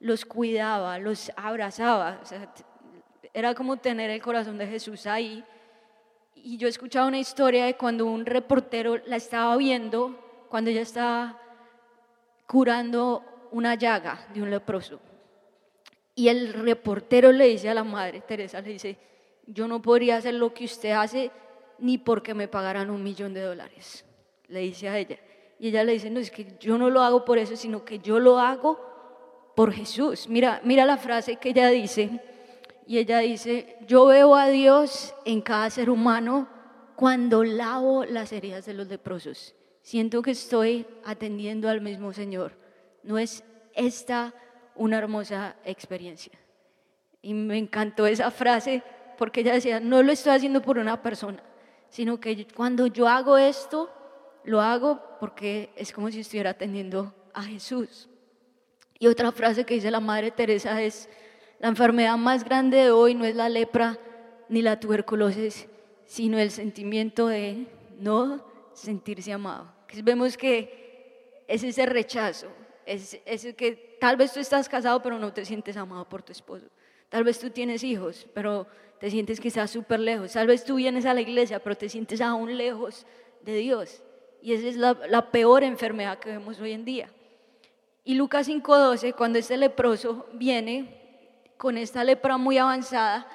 los 0.00 0.24
cuidaba, 0.24 0.98
los 0.98 1.30
abrazaba. 1.36 2.20
era 3.32 3.54
como 3.54 3.76
tener 3.76 4.10
el 4.10 4.20
corazón 4.20 4.58
de 4.58 4.66
Jesús 4.66 5.06
ahí. 5.06 5.44
Y 6.46 6.58
yo 6.58 6.68
escuchaba 6.68 7.06
una 7.06 7.18
historia 7.18 7.64
de 7.64 7.74
cuando 7.74 8.04
un 8.04 8.26
reportero 8.26 8.98
la 9.06 9.16
estaba 9.16 9.56
viendo, 9.56 10.46
cuando 10.50 10.68
ella 10.68 10.82
estaba 10.82 11.40
curando 12.46 13.24
una 13.50 13.76
llaga 13.76 14.28
de 14.34 14.42
un 14.42 14.50
leproso. 14.50 15.00
Y 16.14 16.28
el 16.28 16.52
reportero 16.52 17.32
le 17.32 17.46
dice 17.46 17.70
a 17.70 17.74
la 17.74 17.82
madre 17.82 18.20
Teresa, 18.20 18.60
le 18.60 18.72
dice, 18.72 18.98
yo 19.46 19.66
no 19.66 19.80
podría 19.80 20.18
hacer 20.18 20.34
lo 20.34 20.52
que 20.52 20.66
usted 20.66 20.90
hace 20.90 21.30
ni 21.78 21.96
porque 21.96 22.34
me 22.34 22.46
pagaran 22.46 22.90
un 22.90 23.02
millón 23.02 23.32
de 23.32 23.40
dólares, 23.40 24.04
le 24.48 24.60
dice 24.60 24.90
a 24.90 24.98
ella. 24.98 25.18
Y 25.58 25.68
ella 25.68 25.82
le 25.82 25.92
dice, 25.92 26.10
no, 26.10 26.20
es 26.20 26.30
que 26.30 26.58
yo 26.60 26.76
no 26.76 26.90
lo 26.90 27.00
hago 27.00 27.24
por 27.24 27.38
eso, 27.38 27.56
sino 27.56 27.86
que 27.86 28.00
yo 28.00 28.20
lo 28.20 28.38
hago 28.38 28.78
por 29.56 29.72
Jesús. 29.72 30.28
Mira, 30.28 30.60
mira 30.62 30.84
la 30.84 30.98
frase 30.98 31.36
que 31.36 31.48
ella 31.48 31.70
dice. 31.70 32.20
Y 32.86 32.98
ella 32.98 33.20
dice, 33.20 33.76
yo 33.86 34.06
veo 34.06 34.34
a 34.34 34.48
Dios 34.48 35.14
en 35.24 35.40
cada 35.40 35.70
ser 35.70 35.88
humano 35.88 36.48
cuando 36.96 37.44
lavo 37.44 38.04
las 38.04 38.32
heridas 38.32 38.66
de 38.66 38.74
los 38.74 38.88
leprosos. 38.88 39.54
Siento 39.82 40.22
que 40.22 40.32
estoy 40.32 40.86
atendiendo 41.04 41.68
al 41.68 41.80
mismo 41.80 42.12
Señor. 42.12 42.52
¿No 43.02 43.18
es 43.18 43.44
esta 43.74 44.34
una 44.74 44.98
hermosa 44.98 45.56
experiencia? 45.64 46.32
Y 47.22 47.34
me 47.34 47.58
encantó 47.58 48.06
esa 48.06 48.30
frase 48.30 48.82
porque 49.16 49.40
ella 49.40 49.54
decía, 49.54 49.80
no 49.80 50.02
lo 50.02 50.12
estoy 50.12 50.32
haciendo 50.32 50.60
por 50.62 50.78
una 50.78 51.02
persona, 51.02 51.42
sino 51.88 52.20
que 52.20 52.46
cuando 52.54 52.86
yo 52.86 53.08
hago 53.08 53.38
esto, 53.38 53.90
lo 54.44 54.60
hago 54.60 55.00
porque 55.20 55.70
es 55.76 55.92
como 55.92 56.10
si 56.10 56.20
estuviera 56.20 56.50
atendiendo 56.50 57.14
a 57.32 57.42
Jesús. 57.42 58.08
Y 58.98 59.06
otra 59.06 59.32
frase 59.32 59.64
que 59.64 59.74
dice 59.74 59.90
la 59.90 60.00
Madre 60.00 60.30
Teresa 60.30 60.80
es, 60.82 61.08
la 61.58 61.68
enfermedad 61.68 62.16
más 62.16 62.44
grande 62.44 62.78
de 62.78 62.90
hoy 62.90 63.14
no 63.14 63.24
es 63.24 63.36
la 63.36 63.48
lepra 63.48 63.98
ni 64.48 64.62
la 64.62 64.78
tuberculosis, 64.78 65.66
sino 66.06 66.38
el 66.38 66.50
sentimiento 66.50 67.26
de 67.26 67.66
no 67.98 68.44
sentirse 68.72 69.32
amado. 69.32 69.72
vemos 70.02 70.36
que 70.36 71.42
es 71.46 71.62
ese 71.62 71.86
rechazo, 71.86 72.48
es, 72.86 73.18
es 73.24 73.54
que 73.54 73.96
tal 74.00 74.16
vez 74.16 74.32
tú 74.32 74.40
estás 74.40 74.68
casado 74.68 75.02
pero 75.02 75.18
no 75.18 75.32
te 75.32 75.44
sientes 75.44 75.76
amado 75.76 76.08
por 76.08 76.22
tu 76.22 76.32
esposo. 76.32 76.66
Tal 77.08 77.24
vez 77.24 77.38
tú 77.38 77.50
tienes 77.50 77.84
hijos, 77.84 78.26
pero 78.34 78.66
te 78.98 79.10
sientes 79.10 79.40
quizás 79.40 79.70
súper 79.70 80.00
lejos. 80.00 80.32
Tal 80.32 80.46
vez 80.46 80.64
tú 80.64 80.76
vienes 80.76 81.06
a 81.06 81.14
la 81.14 81.20
iglesia, 81.20 81.62
pero 81.62 81.76
te 81.76 81.88
sientes 81.88 82.20
aún 82.20 82.56
lejos 82.56 83.06
de 83.42 83.54
Dios. 83.56 84.02
Y 84.42 84.52
esa 84.52 84.66
es 84.66 84.76
la, 84.76 84.98
la 85.08 85.30
peor 85.30 85.62
enfermedad 85.62 86.18
que 86.18 86.30
vemos 86.30 86.60
hoy 86.60 86.72
en 86.72 86.84
día. 86.84 87.08
Y 88.02 88.14
Lucas 88.14 88.48
5.12, 88.48 89.14
cuando 89.14 89.38
este 89.38 89.56
leproso 89.56 90.26
viene 90.32 91.03
con 91.64 91.78
esta 91.78 92.04
lepra 92.04 92.36
muy 92.36 92.58
avanzada, 92.58 93.26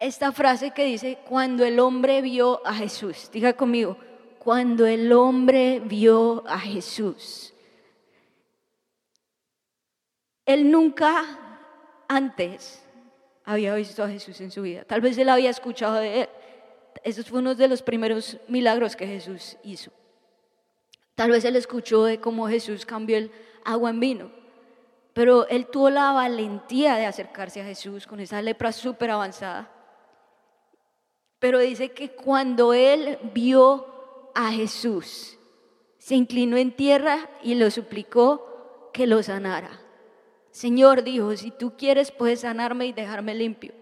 esta 0.00 0.32
frase 0.32 0.72
que 0.72 0.86
dice, 0.86 1.20
cuando 1.28 1.64
el 1.64 1.78
hombre 1.78 2.20
vio 2.20 2.60
a 2.66 2.74
Jesús, 2.74 3.30
diga 3.32 3.52
conmigo, 3.52 3.96
cuando 4.40 4.86
el 4.86 5.12
hombre 5.12 5.80
vio 5.84 6.42
a 6.48 6.58
Jesús. 6.58 7.54
Él 10.44 10.68
nunca 10.68 11.22
antes 12.08 12.82
había 13.44 13.76
visto 13.76 14.02
a 14.02 14.08
Jesús 14.08 14.40
en 14.40 14.50
su 14.50 14.62
vida. 14.62 14.82
Tal 14.82 15.00
vez 15.00 15.16
él 15.16 15.28
había 15.28 15.50
escuchado 15.50 15.94
de 15.94 16.22
él. 16.22 16.28
Ese 17.04 17.22
fue 17.22 17.38
uno 17.38 17.54
de 17.54 17.68
los 17.68 17.82
primeros 17.82 18.36
milagros 18.48 18.96
que 18.96 19.06
Jesús 19.06 19.58
hizo. 19.62 19.92
Tal 21.14 21.30
vez 21.30 21.44
él 21.44 21.54
escuchó 21.54 22.02
de 22.02 22.18
cómo 22.18 22.48
Jesús 22.48 22.84
cambió 22.84 23.16
el 23.16 23.30
agua 23.64 23.90
en 23.90 24.00
vino. 24.00 24.43
Pero 25.14 25.46
él 25.48 25.68
tuvo 25.68 25.90
la 25.90 26.12
valentía 26.12 26.96
de 26.96 27.06
acercarse 27.06 27.62
a 27.62 27.64
Jesús 27.64 28.06
con 28.06 28.20
esa 28.20 28.42
lepra 28.42 28.72
súper 28.72 29.10
avanzada. 29.10 29.70
Pero 31.38 31.60
dice 31.60 31.92
que 31.92 32.10
cuando 32.10 32.74
él 32.74 33.18
vio 33.32 33.86
a 34.34 34.50
Jesús, 34.50 35.38
se 35.98 36.16
inclinó 36.16 36.56
en 36.56 36.74
tierra 36.74 37.30
y 37.42 37.54
lo 37.54 37.70
suplicó 37.70 38.90
que 38.92 39.06
lo 39.06 39.22
sanara. 39.22 39.80
Señor 40.50 41.04
dijo, 41.04 41.36
si 41.36 41.50
tú 41.50 41.76
quieres 41.76 42.10
puedes 42.10 42.40
sanarme 42.40 42.86
y 42.86 42.92
dejarme 42.92 43.34
limpio. 43.34 43.72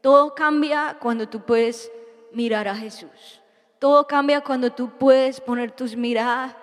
Todo 0.00 0.34
cambia 0.34 0.98
cuando 1.00 1.28
tú 1.28 1.40
puedes 1.40 1.92
mirar 2.32 2.68
a 2.68 2.76
Jesús. 2.76 3.40
Todo 3.78 4.06
cambia 4.06 4.40
cuando 4.40 4.70
tú 4.70 4.90
puedes 4.98 5.40
poner 5.40 5.72
tus 5.72 5.94
miradas 5.94 6.56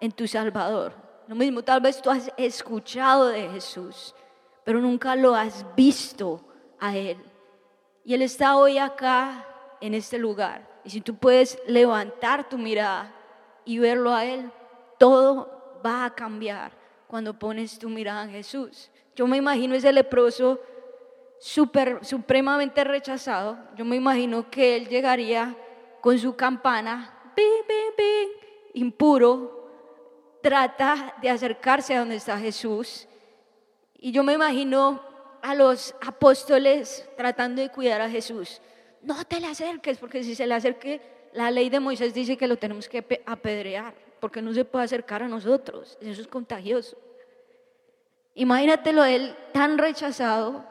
en 0.00 0.12
tu 0.12 0.26
Salvador. 0.26 1.05
Lo 1.28 1.34
mismo, 1.34 1.62
tal 1.62 1.80
vez 1.80 2.00
tú 2.00 2.10
has 2.10 2.30
escuchado 2.36 3.28
de 3.28 3.48
Jesús, 3.50 4.14
pero 4.64 4.80
nunca 4.80 5.16
lo 5.16 5.34
has 5.34 5.64
visto 5.74 6.40
a 6.78 6.96
Él. 6.96 7.18
Y 8.04 8.14
Él 8.14 8.22
está 8.22 8.56
hoy 8.56 8.78
acá, 8.78 9.44
en 9.80 9.94
este 9.94 10.18
lugar. 10.18 10.66
Y 10.84 10.90
si 10.90 11.00
tú 11.00 11.16
puedes 11.16 11.58
levantar 11.66 12.48
tu 12.48 12.58
mirada 12.58 13.12
y 13.64 13.78
verlo 13.78 14.12
a 14.14 14.24
Él, 14.24 14.50
todo 14.98 15.80
va 15.84 16.04
a 16.04 16.14
cambiar 16.14 16.72
cuando 17.06 17.38
pones 17.38 17.78
tu 17.78 17.88
mirada 17.88 18.24
en 18.24 18.30
Jesús. 18.30 18.90
Yo 19.14 19.26
me 19.26 19.36
imagino 19.36 19.74
ese 19.74 19.92
leproso 19.92 20.60
super, 21.38 22.04
supremamente 22.04 22.82
rechazado. 22.84 23.58
Yo 23.76 23.84
me 23.84 23.96
imagino 23.96 24.50
que 24.50 24.76
él 24.76 24.88
llegaría 24.88 25.56
con 26.00 26.18
su 26.18 26.36
campana, 26.36 27.32
impuro, 28.74 29.55
trata 30.46 31.12
de 31.20 31.28
acercarse 31.28 31.92
a 31.92 31.98
donde 31.98 32.14
está 32.14 32.38
Jesús. 32.38 33.08
Y 33.98 34.12
yo 34.12 34.22
me 34.22 34.34
imagino 34.34 35.02
a 35.42 35.56
los 35.56 35.92
apóstoles 36.00 37.04
tratando 37.16 37.62
de 37.62 37.70
cuidar 37.70 38.00
a 38.00 38.08
Jesús. 38.08 38.60
No 39.02 39.24
te 39.24 39.40
le 39.40 39.48
acerques, 39.48 39.98
porque 39.98 40.22
si 40.22 40.36
se 40.36 40.46
le 40.46 40.54
acerque, 40.54 41.00
la 41.32 41.50
ley 41.50 41.68
de 41.68 41.80
Moisés 41.80 42.14
dice 42.14 42.36
que 42.36 42.46
lo 42.46 42.58
tenemos 42.58 42.88
que 42.88 43.24
apedrear 43.26 43.92
porque 44.20 44.40
no 44.40 44.54
se 44.54 44.64
puede 44.64 44.84
acercar 44.84 45.24
a 45.24 45.28
nosotros. 45.28 45.98
Eso 46.00 46.20
es 46.20 46.28
contagioso. 46.28 46.96
Imagínatelo 48.36 49.04
él 49.04 49.34
tan 49.52 49.78
rechazado, 49.78 50.64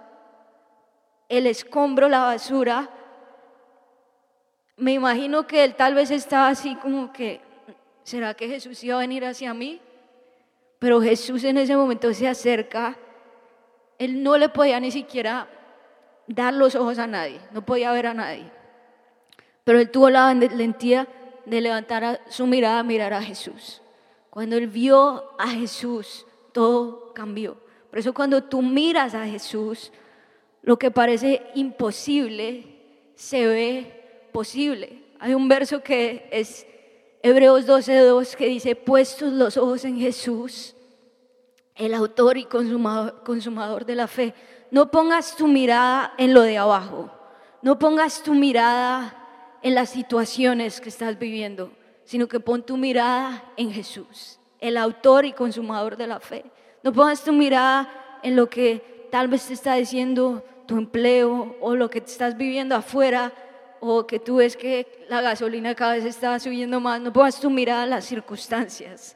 el 1.28 1.48
escombro, 1.48 2.08
la 2.08 2.22
basura. 2.22 2.90
Me 4.78 4.94
imagino 4.94 5.46
que 5.46 5.66
él 5.66 5.76
tal 5.76 5.96
vez 5.96 6.12
estaba 6.12 6.48
así 6.48 6.76
como 6.78 7.12
que, 7.12 7.42
¿será 8.06 8.36
que 8.36 8.48
Jesús 8.48 8.82
iba 8.84 8.96
a 8.96 9.00
venir 9.00 9.26
hacia 9.26 9.54
mí? 9.54 9.82
Pero 10.80 11.02
Jesús 11.02 11.44
en 11.44 11.58
ese 11.58 11.76
momento 11.76 12.14
se 12.14 12.28
acerca. 12.28 12.98
Él 13.98 14.24
no 14.24 14.38
le 14.38 14.48
podía 14.48 14.80
ni 14.80 14.92
siquiera 14.92 15.50
dar 16.28 16.54
los 16.54 16.76
ojos 16.76 17.00
a 17.00 17.08
nadie, 17.08 17.42
no 17.52 17.66
podía 17.66 17.92
ver 17.92 18.08
a 18.08 18.14
nadie. 18.14 18.50
Pero 19.64 19.80
él 19.80 19.90
tuvo 19.90 20.10
la 20.10 20.26
valentía 20.26 21.08
de 21.46 21.62
levantar 21.62 22.22
su 22.30 22.46
mirada 22.46 22.80
a 22.80 22.84
mirar 22.84 23.14
a 23.14 23.22
Jesús. 23.22 23.82
Cuando 24.30 24.56
él 24.58 24.68
vio 24.68 25.32
a 25.40 25.48
Jesús, 25.48 26.26
todo 26.52 27.14
cambió. 27.14 27.58
Por 27.90 28.00
eso 28.00 28.14
cuando 28.14 28.44
tú 28.44 28.62
miras 28.62 29.16
a 29.16 29.26
Jesús, 29.26 29.92
lo 30.62 30.78
que 30.78 30.92
parece 30.92 31.42
imposible 31.56 32.68
se 33.16 33.48
ve 33.48 34.30
posible. 34.32 35.04
Hay 35.20 35.34
un 35.34 35.48
verso 35.48 35.82
que 35.82 36.28
es 36.32 36.68
Hebreos 37.28 37.66
12:2 37.66 38.36
que 38.36 38.46
dice, 38.46 38.76
puestos 38.76 39.34
los 39.34 39.58
ojos 39.58 39.84
en 39.84 39.98
Jesús, 39.98 40.76
el 41.74 41.96
autor 41.96 42.38
y 42.38 42.46
consumador, 42.46 43.24
consumador 43.24 43.84
de 43.84 43.96
la 43.96 44.06
fe, 44.06 44.36
no 44.70 44.92
pongas 44.92 45.36
tu 45.36 45.48
mirada 45.48 46.14
en 46.20 46.36
lo 46.36 46.44
de 46.44 46.60
abajo, 46.60 47.10
no 47.64 47.80
pongas 47.80 48.22
tu 48.22 48.36
mirada 48.36 49.58
en 49.64 49.74
las 49.74 49.90
situaciones 49.90 50.80
que 50.80 50.90
estás 50.90 51.18
viviendo, 51.18 51.72
sino 52.04 52.28
que 52.28 52.40
pon 52.40 52.62
tu 52.62 52.78
mirada 52.78 53.44
en 53.58 53.72
Jesús, 53.72 54.40
el 54.60 54.78
autor 54.78 55.26
y 55.26 55.34
consumador 55.34 55.98
de 55.98 56.06
la 56.06 56.20
fe. 56.20 56.46
No 56.84 56.94
pongas 56.94 57.24
tu 57.24 57.34
mirada 57.34 58.20
en 58.22 58.36
lo 58.36 58.52
que 58.52 59.08
tal 59.10 59.30
vez 59.30 59.48
te 59.48 59.54
está 59.54 59.74
diciendo 59.74 60.44
tu 60.68 60.78
empleo 60.78 61.56
o 61.60 61.76
lo 61.76 61.90
que 61.90 62.02
te 62.02 62.12
estás 62.12 62.38
viviendo 62.38 62.76
afuera 62.76 63.34
o 63.88 64.08
que 64.08 64.20
tú 64.20 64.38
ves 64.38 64.58
que 64.58 65.06
la 65.10 65.22
gasolina 65.22 65.76
cada 65.76 65.94
vez 65.94 66.06
está 66.06 66.40
subiendo 66.40 66.80
más, 66.80 67.00
no 67.00 67.14
pongas 67.14 67.40
tu 67.40 67.50
mirada 67.50 67.84
a 67.84 67.86
las 67.86 68.06
circunstancias 68.06 69.16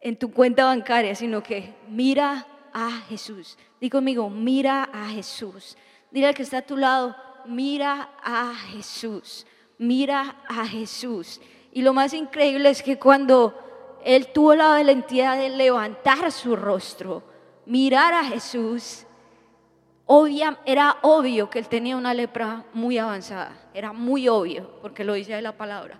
en 0.00 0.16
tu 0.16 0.32
cuenta 0.32 0.64
bancaria, 0.64 1.14
sino 1.14 1.42
que 1.42 1.74
mira 1.88 2.46
a 2.72 2.90
Jesús. 3.08 3.58
Di 3.80 3.90
conmigo, 3.90 4.30
mira 4.30 4.84
a 4.92 5.08
Jesús. 5.08 5.76
Dile 6.10 6.28
al 6.28 6.34
que 6.34 6.42
está 6.42 6.58
a 6.58 6.62
tu 6.62 6.76
lado, 6.76 7.14
mira 7.46 8.10
a 8.22 8.54
Jesús, 8.72 9.46
mira 9.78 10.36
a 10.48 10.66
Jesús. 10.66 11.40
Y 11.72 11.82
lo 11.82 11.92
más 11.92 12.14
increíble 12.14 12.70
es 12.70 12.82
que 12.82 12.98
cuando 12.98 13.54
él 14.04 14.28
tuvo 14.32 14.54
la 14.54 14.68
valentía 14.68 15.32
de 15.32 15.50
levantar 15.50 16.32
su 16.32 16.56
rostro, 16.56 17.22
mirar 17.66 18.12
a 18.14 18.24
Jesús, 18.24 19.06
era 20.66 20.98
obvio 21.02 21.48
que 21.48 21.58
él 21.58 21.68
tenía 21.68 21.96
una 21.96 22.12
lepra 22.12 22.64
muy 22.74 22.98
avanzada, 22.98 23.70
era 23.72 23.92
muy 23.92 24.28
obvio, 24.28 24.78
porque 24.82 25.04
lo 25.04 25.14
dice 25.14 25.40
la 25.40 25.56
palabra. 25.56 25.98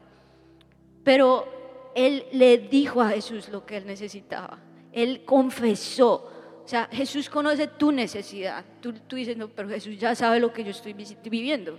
Pero 1.03 1.90
él 1.94 2.27
le 2.33 2.59
dijo 2.59 3.01
a 3.01 3.09
Jesús 3.09 3.48
lo 3.48 3.64
que 3.64 3.79
él 3.79 3.87
necesitaba, 3.87 4.59
él 4.92 5.25
confesó. 5.25 6.31
O 6.64 6.68
sea, 6.68 6.88
Jesús 6.92 7.29
conoce 7.29 7.66
tu 7.66 7.90
necesidad. 7.90 8.64
Tú, 8.81 8.92
tú 8.92 9.16
dices, 9.16 9.37
no, 9.37 9.48
pero 9.48 9.68
Jesús 9.68 9.98
ya 9.98 10.14
sabe 10.14 10.38
lo 10.38 10.53
que 10.53 10.62
yo 10.62 10.70
estoy 10.70 10.94
viviendo. 11.25 11.79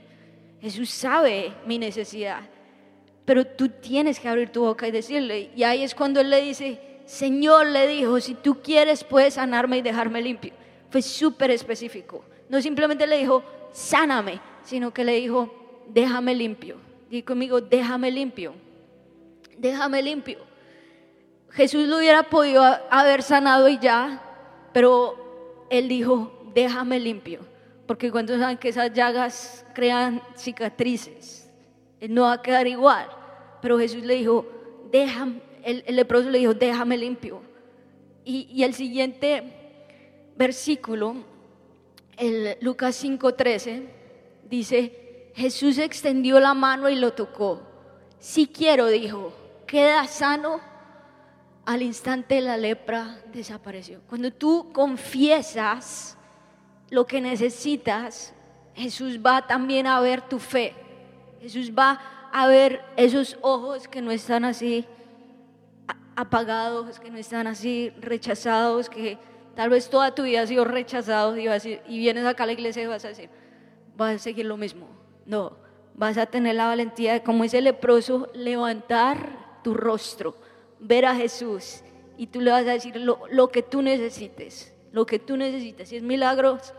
Jesús 0.59 0.89
sabe 0.89 1.53
mi 1.65 1.77
necesidad. 1.77 2.41
Pero 3.23 3.47
tú 3.47 3.69
tienes 3.69 4.19
que 4.19 4.27
abrir 4.27 4.49
tu 4.49 4.61
boca 4.61 4.85
y 4.85 4.91
decirle. 4.91 5.51
Y 5.55 5.63
ahí 5.63 5.83
es 5.83 5.95
cuando 5.95 6.19
él 6.19 6.29
le 6.29 6.41
dice, 6.41 6.81
Señor 7.05 7.67
le 7.67 7.87
dijo, 7.87 8.19
si 8.19 8.33
tú 8.35 8.61
quieres 8.61 9.05
puedes 9.05 9.35
sanarme 9.35 9.77
y 9.77 9.81
dejarme 9.81 10.21
limpio 10.21 10.53
fue 10.93 11.01
súper 11.01 11.49
específico. 11.49 12.23
No 12.49 12.61
simplemente 12.61 13.07
le 13.07 13.17
dijo, 13.17 13.43
sáname, 13.71 14.39
sino 14.63 14.93
que 14.93 15.03
le 15.03 15.13
dijo, 15.13 15.83
déjame 15.87 16.35
limpio. 16.35 16.77
Dí 17.09 17.23
conmigo, 17.23 17.59
déjame 17.59 18.11
limpio. 18.11 18.53
Déjame 19.57 20.03
limpio. 20.03 20.37
Jesús 21.49 21.87
lo 21.87 21.97
hubiera 21.97 22.21
podido 22.21 22.63
haber 22.91 23.23
sanado 23.23 23.67
y 23.69 23.79
ya, 23.79 24.21
pero 24.71 25.65
él 25.71 25.87
dijo, 25.87 26.31
déjame 26.53 26.99
limpio. 26.99 27.39
Porque 27.87 28.11
cuando 28.11 28.37
saben 28.37 28.57
que 28.59 28.69
esas 28.69 28.93
llagas 28.93 29.65
crean 29.73 30.21
cicatrices, 30.37 31.49
él 32.01 32.13
no 32.13 32.21
va 32.21 32.33
a 32.33 32.41
quedar 32.43 32.67
igual. 32.67 33.07
Pero 33.63 33.79
Jesús 33.79 34.03
le 34.03 34.13
dijo, 34.13 34.45
déjame, 34.91 35.41
el, 35.63 35.83
leproso 35.87 36.29
le 36.29 36.37
dijo, 36.37 36.53
déjame 36.53 36.99
limpio. 36.99 37.41
Y 38.23 38.61
el 38.61 38.75
siguiente 38.75 39.62
versículo, 40.35 41.15
el 42.17 42.57
Lucas 42.61 42.95
5:13, 43.03 43.87
dice, 44.49 45.31
Jesús 45.35 45.77
extendió 45.77 46.39
la 46.39 46.53
mano 46.53 46.89
y 46.89 46.95
lo 46.95 47.13
tocó. 47.13 47.61
Si 48.19 48.47
quiero, 48.47 48.87
dijo, 48.87 49.33
queda 49.65 50.07
sano. 50.07 50.61
Al 51.65 51.81
instante 51.81 52.41
la 52.41 52.57
lepra 52.57 53.21
desapareció. 53.31 54.01
Cuando 54.09 54.31
tú 54.31 54.71
confiesas 54.73 56.17
lo 56.89 57.07
que 57.07 57.21
necesitas, 57.21 58.33
Jesús 58.75 59.17
va 59.17 59.47
también 59.47 59.87
a 59.87 60.01
ver 60.01 60.21
tu 60.21 60.39
fe. 60.39 60.73
Jesús 61.41 61.71
va 61.71 62.29
a 62.33 62.47
ver 62.47 62.83
esos 62.97 63.37
ojos 63.41 63.87
que 63.87 64.01
no 64.01 64.11
están 64.11 64.43
así 64.43 64.85
apagados, 66.15 66.99
que 66.99 67.09
no 67.09 67.17
están 67.17 67.47
así 67.47 67.91
rechazados, 67.99 68.89
que 68.89 69.17
Tal 69.55 69.69
vez 69.69 69.89
toda 69.89 70.15
tu 70.15 70.23
vida 70.23 70.41
has 70.41 70.49
sido 70.49 70.65
rechazado 70.65 71.37
y, 71.37 71.47
y 71.87 71.99
vienes 71.99 72.25
acá 72.25 72.43
a 72.43 72.47
la 72.47 72.53
iglesia 72.53 72.83
y 72.83 72.87
vas 72.87 73.05
a 73.05 73.09
decir, 73.09 73.29
vas 73.95 74.15
a 74.15 74.19
seguir 74.19 74.45
lo 74.45 74.57
mismo. 74.57 74.87
No, 75.25 75.53
vas 75.93 76.17
a 76.17 76.25
tener 76.25 76.55
la 76.55 76.67
valentía 76.67 77.13
de, 77.13 77.23
como 77.23 77.43
ese 77.43 77.61
leproso, 77.61 78.29
levantar 78.33 79.61
tu 79.63 79.73
rostro, 79.73 80.35
ver 80.79 81.05
a 81.05 81.15
Jesús 81.15 81.81
y 82.17 82.27
tú 82.27 82.41
le 82.41 82.51
vas 82.51 82.65
a 82.67 82.71
decir 82.71 82.95
lo, 82.97 83.21
lo 83.29 83.49
que 83.49 83.63
tú 83.63 83.81
necesites, 83.81 84.73
lo 84.91 85.05
que 85.05 85.19
tú 85.19 85.37
necesites. 85.37 85.89
Si 85.89 85.97
es 85.97 86.03
milagros 86.03 86.73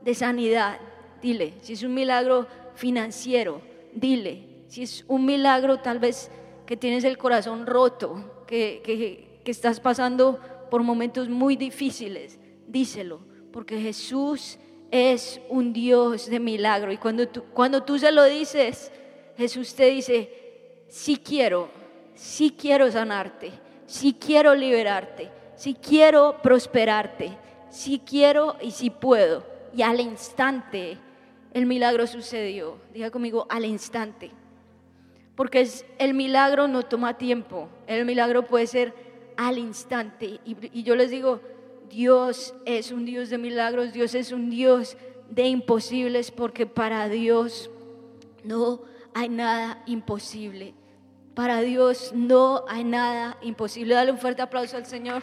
de 0.00 0.14
sanidad, 0.14 0.78
dile. 1.22 1.54
Si 1.62 1.74
es 1.74 1.82
un 1.82 1.94
milagro 1.94 2.46
financiero, 2.74 3.60
dile. 3.92 4.64
Si 4.68 4.82
es 4.82 5.04
un 5.08 5.24
milagro 5.24 5.78
tal 5.78 5.98
vez 5.98 6.30
que 6.66 6.76
tienes 6.76 7.04
el 7.04 7.18
corazón 7.18 7.66
roto, 7.66 8.42
que, 8.46 8.82
que, 8.84 9.40
que 9.44 9.50
estás 9.50 9.80
pasando 9.80 10.40
por 10.76 10.82
momentos 10.82 11.30
muy 11.30 11.56
difíciles, 11.56 12.38
díselo, 12.68 13.20
porque 13.50 13.80
Jesús 13.80 14.58
es 14.90 15.40
un 15.48 15.72
Dios 15.72 16.28
de 16.28 16.38
milagro. 16.38 16.92
Y 16.92 16.98
cuando 16.98 17.26
tú, 17.26 17.44
cuando 17.54 17.82
tú 17.82 17.98
se 17.98 18.12
lo 18.12 18.22
dices, 18.24 18.92
Jesús 19.38 19.74
te 19.74 19.86
dice, 19.86 20.30
sí 20.88 21.16
quiero, 21.16 21.70
sí 22.14 22.54
quiero 22.60 22.92
sanarte, 22.92 23.52
sí 23.86 24.18
quiero 24.20 24.54
liberarte, 24.54 25.30
sí 25.54 25.72
quiero 25.72 26.42
prosperarte, 26.42 27.38
sí 27.70 28.02
quiero 28.04 28.56
y 28.60 28.70
sí 28.70 28.90
puedo. 28.90 29.46
Y 29.74 29.80
al 29.80 29.98
instante 29.98 30.98
el 31.54 31.64
milagro 31.64 32.06
sucedió. 32.06 32.76
Diga 32.92 33.10
conmigo, 33.10 33.46
al 33.48 33.64
instante. 33.64 34.30
Porque 35.36 35.66
el 35.98 36.12
milagro 36.12 36.68
no 36.68 36.82
toma 36.82 37.16
tiempo, 37.16 37.70
el 37.86 38.04
milagro 38.04 38.44
puede 38.44 38.66
ser 38.66 39.05
al 39.36 39.58
instante. 39.58 40.40
Y, 40.44 40.82
yo 40.82 40.96
les 40.96 41.10
digo, 41.10 41.40
Dios 41.90 42.54
es 42.64 42.92
un 42.92 43.04
Dios 43.04 43.30
de 43.30 43.38
milagros, 43.38 43.92
Dios 43.92 44.14
es 44.14 44.32
un 44.32 44.50
Dios 44.50 44.96
de 45.30 45.46
imposibles, 45.46 46.30
porque 46.30 46.66
para 46.66 47.08
Dios 47.08 47.70
no 48.44 48.82
hay 49.14 49.28
nada 49.28 49.82
imposible. 49.86 50.74
Para 51.34 51.60
Dios 51.60 52.12
no 52.14 52.64
hay 52.68 52.84
nada 52.84 53.36
imposible. 53.42 53.94
Dale 53.94 54.10
un 54.10 54.18
fuerte 54.18 54.42
aplauso 54.42 54.76
al 54.76 54.86
Señor. 54.86 55.22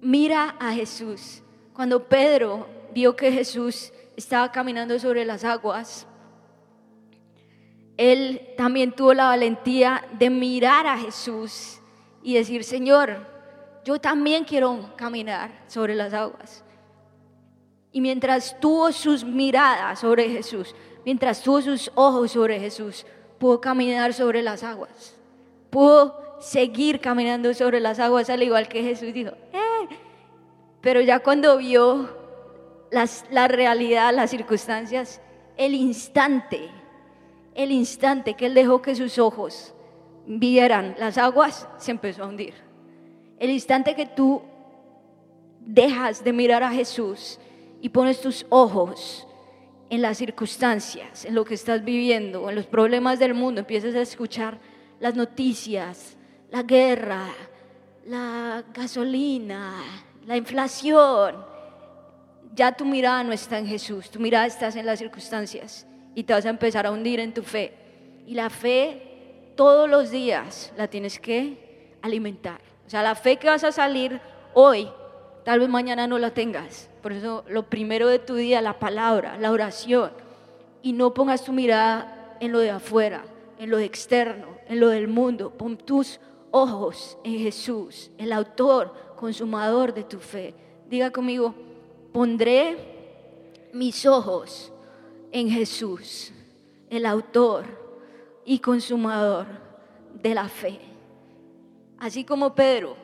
Mira 0.00 0.56
a 0.58 0.72
Jesús. 0.72 1.42
Cuando 1.74 2.08
Pedro 2.08 2.66
vio 2.94 3.14
que 3.14 3.30
Jesús 3.30 3.92
estaba 4.16 4.50
caminando 4.50 4.98
sobre 4.98 5.24
las 5.24 5.44
aguas, 5.44 6.06
él 7.98 8.54
también 8.56 8.92
tuvo 8.92 9.12
la 9.12 9.26
valentía 9.26 10.04
de 10.12 10.30
mirar 10.30 10.86
a 10.86 10.96
Jesús 10.96 11.80
y 12.22 12.34
decir, 12.34 12.62
Señor, 12.62 13.26
yo 13.84 14.00
también 14.00 14.44
quiero 14.44 14.92
caminar 14.96 15.50
sobre 15.66 15.96
las 15.96 16.14
aguas. 16.14 16.64
Y 17.90 18.00
mientras 18.00 18.58
tuvo 18.60 18.92
sus 18.92 19.24
miradas 19.24 19.98
sobre 19.98 20.28
Jesús, 20.28 20.76
mientras 21.04 21.42
tuvo 21.42 21.60
sus 21.60 21.90
ojos 21.96 22.30
sobre 22.30 22.60
Jesús, 22.60 23.04
pudo 23.38 23.60
caminar 23.60 24.14
sobre 24.14 24.42
las 24.42 24.62
aguas. 24.62 25.16
Pudo 25.68 26.38
seguir 26.38 27.00
caminando 27.00 27.52
sobre 27.52 27.80
las 27.80 27.98
aguas 27.98 28.30
al 28.30 28.44
igual 28.44 28.68
que 28.68 28.84
Jesús 28.84 29.12
dijo, 29.12 29.32
eh". 29.52 29.88
pero 30.80 31.00
ya 31.00 31.18
cuando 31.18 31.58
vio 31.58 32.16
la 32.92 33.48
realidad, 33.48 34.14
las 34.14 34.30
circunstancias, 34.30 35.20
el 35.56 35.74
instante 35.74 36.70
el 37.58 37.72
instante 37.72 38.34
que 38.34 38.46
él 38.46 38.54
dejó 38.54 38.80
que 38.80 38.94
sus 38.94 39.18
ojos 39.18 39.74
vieran 40.26 40.94
las 40.96 41.18
aguas, 41.18 41.66
se 41.76 41.90
empezó 41.90 42.22
a 42.22 42.28
hundir. 42.28 42.54
El 43.40 43.50
instante 43.50 43.96
que 43.96 44.06
tú 44.06 44.40
dejas 45.58 46.22
de 46.22 46.32
mirar 46.32 46.62
a 46.62 46.70
Jesús 46.70 47.40
y 47.80 47.88
pones 47.88 48.20
tus 48.20 48.46
ojos 48.48 49.26
en 49.90 50.02
las 50.02 50.18
circunstancias, 50.18 51.24
en 51.24 51.34
lo 51.34 51.44
que 51.44 51.54
estás 51.54 51.84
viviendo, 51.84 52.48
en 52.48 52.54
los 52.54 52.66
problemas 52.66 53.18
del 53.18 53.34
mundo, 53.34 53.58
empiezas 53.58 53.96
a 53.96 54.02
escuchar 54.02 54.60
las 55.00 55.16
noticias, 55.16 56.16
la 56.52 56.62
guerra, 56.62 57.26
la 58.06 58.62
gasolina, 58.72 59.82
la 60.26 60.36
inflación, 60.36 61.44
ya 62.54 62.70
tu 62.70 62.84
mirada 62.84 63.24
no 63.24 63.32
está 63.32 63.58
en 63.58 63.66
Jesús, 63.66 64.10
tu 64.10 64.20
mirada 64.20 64.46
está 64.46 64.68
en 64.68 64.86
las 64.86 65.00
circunstancias 65.00 65.88
y 66.18 66.24
te 66.24 66.32
vas 66.32 66.46
a 66.46 66.50
empezar 66.50 66.84
a 66.84 66.90
hundir 66.90 67.20
en 67.20 67.32
tu 67.32 67.44
fe. 67.44 67.72
Y 68.26 68.34
la 68.34 68.50
fe 68.50 69.52
todos 69.54 69.88
los 69.88 70.10
días 70.10 70.72
la 70.76 70.88
tienes 70.88 71.20
que 71.20 71.94
alimentar. 72.02 72.60
O 72.84 72.90
sea, 72.90 73.04
la 73.04 73.14
fe 73.14 73.36
que 73.36 73.46
vas 73.46 73.62
a 73.62 73.70
salir 73.70 74.20
hoy, 74.52 74.88
tal 75.44 75.60
vez 75.60 75.68
mañana 75.68 76.08
no 76.08 76.18
la 76.18 76.34
tengas. 76.34 76.90
Por 77.02 77.12
eso 77.12 77.44
lo 77.48 77.70
primero 77.70 78.08
de 78.08 78.18
tu 78.18 78.34
día, 78.34 78.60
la 78.60 78.80
palabra, 78.80 79.38
la 79.38 79.52
oración. 79.52 80.10
Y 80.82 80.92
no 80.92 81.14
pongas 81.14 81.44
tu 81.44 81.52
mirada 81.52 82.36
en 82.40 82.50
lo 82.50 82.58
de 82.58 82.70
afuera, 82.70 83.22
en 83.60 83.70
lo 83.70 83.78
externo, 83.78 84.48
en 84.66 84.80
lo 84.80 84.88
del 84.88 85.06
mundo. 85.06 85.52
Pon 85.56 85.76
tus 85.76 86.18
ojos 86.50 87.16
en 87.22 87.38
Jesús, 87.38 88.10
el 88.18 88.32
autor, 88.32 88.92
consumador 89.14 89.94
de 89.94 90.02
tu 90.02 90.18
fe. 90.18 90.52
Diga 90.88 91.12
conmigo, 91.12 91.54
pondré 92.12 92.76
mis 93.72 94.04
ojos 94.04 94.72
en 95.32 95.50
Jesús, 95.50 96.32
el 96.90 97.06
autor 97.06 97.64
y 98.44 98.58
consumador 98.58 99.46
de 100.22 100.34
la 100.34 100.48
fe. 100.48 100.78
Así 101.98 102.24
como 102.24 102.54
Pedro, 102.54 102.96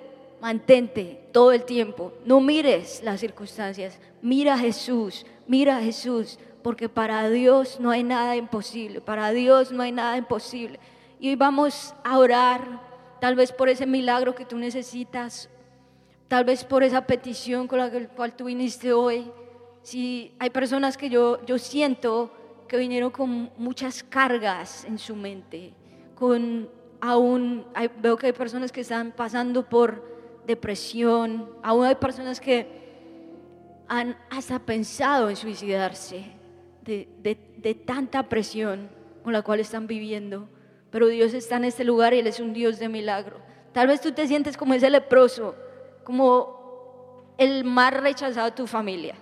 Mantente 0.44 1.26
todo 1.32 1.52
el 1.52 1.64
tiempo. 1.64 2.12
No 2.26 2.38
mires 2.38 3.00
las 3.02 3.20
circunstancias. 3.20 3.98
Mira 4.20 4.52
a 4.52 4.58
Jesús. 4.58 5.24
Mira 5.46 5.78
a 5.78 5.80
Jesús. 5.80 6.38
Porque 6.62 6.90
para 6.90 7.30
Dios 7.30 7.80
no 7.80 7.90
hay 7.90 8.02
nada 8.02 8.36
imposible. 8.36 9.00
Para 9.00 9.30
Dios 9.30 9.72
no 9.72 9.82
hay 9.82 9.90
nada 9.90 10.18
imposible. 10.18 10.78
Y 11.18 11.30
hoy 11.30 11.36
vamos 11.36 11.94
a 12.04 12.18
orar 12.18 12.60
tal 13.22 13.36
vez 13.36 13.52
por 13.52 13.70
ese 13.70 13.86
milagro 13.86 14.34
que 14.34 14.44
tú 14.44 14.58
necesitas. 14.58 15.48
Tal 16.28 16.44
vez 16.44 16.62
por 16.62 16.82
esa 16.82 17.06
petición 17.06 17.66
con 17.66 17.78
la 17.78 17.90
cual 18.08 18.36
tú 18.36 18.44
viniste 18.44 18.92
hoy. 18.92 19.32
Si 19.84 20.34
hay 20.38 20.48
personas 20.48 20.96
que 20.96 21.10
yo, 21.10 21.44
yo 21.44 21.58
siento 21.58 22.32
que 22.66 22.78
vinieron 22.78 23.10
con 23.10 23.50
muchas 23.58 24.02
cargas 24.02 24.86
en 24.86 24.98
su 24.98 25.14
mente. 25.14 25.74
Con 26.14 26.70
aún, 27.02 27.66
veo 28.00 28.16
que 28.16 28.28
hay 28.28 28.32
personas 28.32 28.72
que 28.72 28.80
están 28.80 29.12
pasando 29.12 29.68
por 29.68 30.02
depresión, 30.46 31.50
aún 31.62 31.84
hay 31.84 31.96
personas 31.96 32.40
que 32.40 32.66
han 33.86 34.16
hasta 34.30 34.58
pensado 34.58 35.28
en 35.28 35.36
suicidarse 35.36 36.24
de, 36.82 37.06
de, 37.22 37.74
tanta 37.74 38.26
presión 38.26 38.88
con 39.22 39.34
la 39.34 39.42
cual 39.42 39.60
están 39.60 39.86
viviendo. 39.86 40.48
Pero 40.90 41.08
Dios 41.08 41.34
está 41.34 41.56
en 41.56 41.64
este 41.64 41.84
lugar 41.84 42.14
y 42.14 42.20
Él 42.20 42.26
es 42.26 42.40
un 42.40 42.54
Dios 42.54 42.78
de 42.78 42.88
milagro. 42.88 43.36
Tal 43.72 43.88
vez 43.88 44.00
tú 44.00 44.12
te 44.12 44.26
sientes 44.26 44.56
como 44.56 44.72
ese 44.72 44.88
leproso, 44.88 45.54
como 46.04 47.34
el 47.36 47.64
más 47.64 47.92
rechazado 47.92 48.46
de 48.46 48.56
tu 48.56 48.66
familia, 48.66 49.16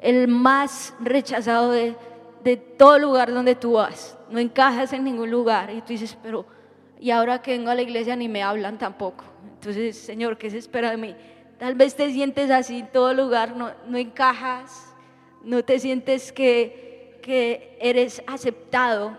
el 0.00 0.28
más 0.28 0.94
rechazado 1.00 1.72
de, 1.72 1.96
de 2.44 2.56
todo 2.56 2.98
lugar 2.98 3.32
donde 3.32 3.54
tú 3.54 3.72
vas. 3.72 4.16
No 4.30 4.38
encajas 4.38 4.92
en 4.92 5.04
ningún 5.04 5.30
lugar 5.30 5.70
y 5.72 5.80
tú 5.80 5.88
dices, 5.88 6.16
pero 6.22 6.46
y 7.00 7.10
ahora 7.10 7.42
que 7.42 7.52
vengo 7.52 7.70
a 7.70 7.74
la 7.74 7.82
iglesia 7.82 8.16
ni 8.16 8.28
me 8.28 8.42
hablan 8.42 8.78
tampoco. 8.78 9.24
Entonces, 9.54 9.96
Señor, 9.96 10.38
¿qué 10.38 10.50
se 10.50 10.58
espera 10.58 10.90
de 10.90 10.96
mí? 10.96 11.14
Tal 11.58 11.74
vez 11.74 11.94
te 11.94 12.10
sientes 12.10 12.50
así 12.50 12.80
en 12.80 12.92
todo 12.92 13.14
lugar, 13.14 13.56
no, 13.56 13.72
no 13.86 13.98
encajas, 13.98 14.94
no 15.42 15.64
te 15.64 15.78
sientes 15.78 16.32
que, 16.32 17.18
que 17.22 17.76
eres 17.80 18.22
aceptado, 18.26 19.16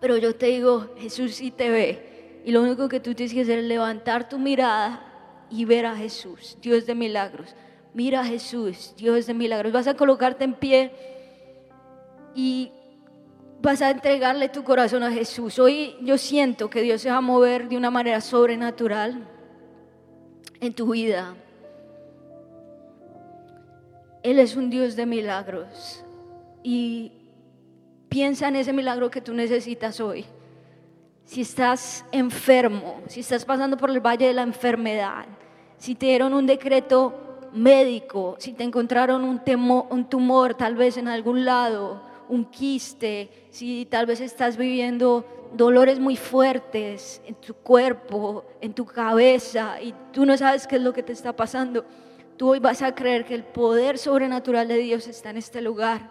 pero 0.00 0.16
yo 0.16 0.34
te 0.34 0.46
digo, 0.46 0.94
Jesús 0.98 1.36
sí 1.36 1.50
te 1.50 1.70
ve. 1.70 2.42
Y 2.44 2.52
lo 2.52 2.62
único 2.62 2.88
que 2.88 3.00
tú 3.00 3.14
tienes 3.14 3.34
que 3.34 3.42
hacer 3.42 3.58
es 3.58 3.64
levantar 3.64 4.28
tu 4.28 4.38
mirada 4.38 5.02
y 5.50 5.64
ver 5.64 5.86
a 5.86 5.96
Jesús, 5.96 6.56
Dios 6.60 6.86
de 6.86 6.94
milagros. 6.94 7.54
Mira 7.96 8.20
a 8.20 8.24
Jesús, 8.26 8.92
Dios 8.98 9.26
de 9.26 9.32
milagros. 9.32 9.72
Vas 9.72 9.86
a 9.86 9.94
colocarte 9.94 10.44
en 10.44 10.52
pie 10.52 10.92
y 12.34 12.70
vas 13.62 13.80
a 13.80 13.88
entregarle 13.88 14.50
tu 14.50 14.64
corazón 14.64 15.02
a 15.02 15.10
Jesús. 15.10 15.58
Hoy 15.58 15.96
yo 16.02 16.18
siento 16.18 16.68
que 16.68 16.82
Dios 16.82 17.00
se 17.00 17.08
va 17.10 17.16
a 17.16 17.20
mover 17.22 17.70
de 17.70 17.76
una 17.78 17.90
manera 17.90 18.20
sobrenatural 18.20 19.26
en 20.60 20.74
tu 20.74 20.92
vida. 20.92 21.36
Él 24.22 24.40
es 24.40 24.56
un 24.56 24.68
Dios 24.68 24.94
de 24.94 25.06
milagros 25.06 26.04
y 26.62 27.12
piensa 28.10 28.48
en 28.48 28.56
ese 28.56 28.74
milagro 28.74 29.10
que 29.10 29.22
tú 29.22 29.32
necesitas 29.32 30.00
hoy. 30.00 30.26
Si 31.24 31.40
estás 31.40 32.04
enfermo, 32.12 33.00
si 33.06 33.20
estás 33.20 33.46
pasando 33.46 33.78
por 33.78 33.88
el 33.88 34.00
valle 34.00 34.26
de 34.26 34.34
la 34.34 34.42
enfermedad, 34.42 35.24
si 35.78 35.94
te 35.94 36.04
dieron 36.04 36.34
un 36.34 36.46
decreto 36.46 37.22
médico, 37.52 38.36
si 38.38 38.52
te 38.52 38.64
encontraron 38.64 39.24
un, 39.24 39.40
un 39.90 40.08
tumor 40.08 40.54
tal 40.54 40.74
vez 40.74 40.96
en 40.96 41.08
algún 41.08 41.44
lado, 41.44 42.02
un 42.28 42.44
quiste, 42.44 43.30
si 43.50 43.86
tal 43.86 44.06
vez 44.06 44.20
estás 44.20 44.56
viviendo 44.56 45.24
dolores 45.54 45.98
muy 45.98 46.16
fuertes 46.16 47.22
en 47.26 47.34
tu 47.36 47.54
cuerpo, 47.54 48.44
en 48.60 48.74
tu 48.74 48.84
cabeza, 48.84 49.80
y 49.80 49.94
tú 50.12 50.26
no 50.26 50.36
sabes 50.36 50.66
qué 50.66 50.76
es 50.76 50.82
lo 50.82 50.92
que 50.92 51.02
te 51.02 51.12
está 51.12 51.34
pasando, 51.34 51.84
tú 52.36 52.50
hoy 52.50 52.58
vas 52.58 52.82
a 52.82 52.94
creer 52.94 53.24
que 53.24 53.34
el 53.34 53.44
poder 53.44 53.98
sobrenatural 53.98 54.68
de 54.68 54.78
Dios 54.78 55.06
está 55.06 55.30
en 55.30 55.38
este 55.38 55.60
lugar 55.60 56.10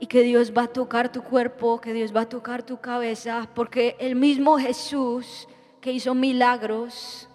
y 0.00 0.06
que 0.06 0.22
Dios 0.22 0.52
va 0.56 0.64
a 0.64 0.68
tocar 0.68 1.10
tu 1.10 1.22
cuerpo, 1.22 1.80
que 1.80 1.92
Dios 1.92 2.14
va 2.14 2.22
a 2.22 2.28
tocar 2.28 2.62
tu 2.62 2.78
cabeza, 2.80 3.48
porque 3.54 3.96
el 3.98 4.14
mismo 4.14 4.58
Jesús 4.58 5.48
que 5.80 5.92
hizo 5.92 6.14
milagros, 6.14 7.28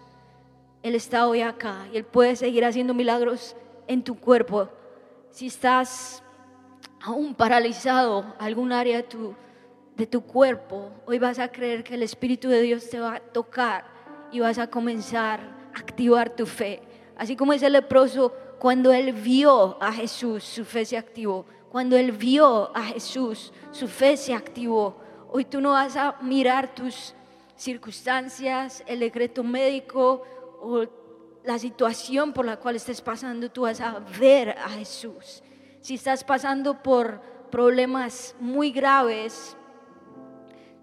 Él 0.84 0.96
está 0.96 1.28
hoy 1.28 1.42
acá 1.42 1.88
y 1.94 1.98
Él 1.98 2.04
puede 2.04 2.36
seguir 2.36 2.66
haciendo 2.66 2.94
milagros 2.94 3.56
en 3.88 4.04
tu 4.04 4.20
cuerpo. 4.20 4.68
Si 5.32 5.48
estás 5.48 6.22
aún 7.02 7.34
paralizado 7.34 8.36
algún 8.38 8.74
área 8.74 8.98
de 8.98 10.06
tu, 10.08 10.22
cuerpo, 10.22 10.92
hoy 11.06 11.20
vas 11.20 11.40
a 11.40 11.50
creer 11.50 11.86
que 11.86 11.96
el 11.96 12.04
Espíritu 12.04 12.50
de 12.50 12.62
Dios 12.62 12.90
te 12.90 13.00
va 13.00 13.16
a 13.16 13.20
tocar 13.20 13.86
y 14.32 14.42
vas 14.42 14.60
a 14.60 14.68
comenzar 14.70 15.40
a 15.74 15.80
activar 15.80 16.30
tu 16.36 16.46
fe. 16.46 16.82
Así 17.16 17.38
como 17.38 17.54
ese 17.54 17.70
leproso, 17.70 18.34
cuando 18.60 18.92
él 18.92 19.14
vio 19.14 19.82
a 19.82 19.92
Jesús, 19.94 20.44
su 20.44 20.66
fe 20.66 20.84
se 20.84 20.98
activó. 20.98 21.46
Cuando 21.72 21.96
él 21.96 22.12
vio 22.12 22.76
a 22.76 22.84
Jesús, 22.84 23.54
su 23.72 23.88
fe 23.88 24.18
se 24.18 24.34
activó. 24.34 24.98
Hoy 25.32 25.46
tú 25.46 25.62
no 25.62 25.72
vas 25.72 25.96
a 25.96 26.18
mirar 26.22 26.76
tus 26.76 27.14
circunstancias, 27.56 28.84
el 28.86 29.00
decreto 29.00 29.44
médico 29.44 30.24
la 31.44 31.60
situación 31.60 32.34
por 32.34 32.46
la 32.46 32.58
cual 32.58 32.76
estés 32.76 33.02
pasando, 33.02 33.52
tú 33.52 33.62
vas 33.62 33.82
a 33.82 34.00
ver 34.00 34.52
a 34.52 34.70
Jesús 34.70 35.44
si 35.84 35.96
estás 35.96 36.24
pasando 36.24 36.82
por 36.82 37.20
problemas 37.52 38.36
muy 38.40 38.72
graves 38.72 39.58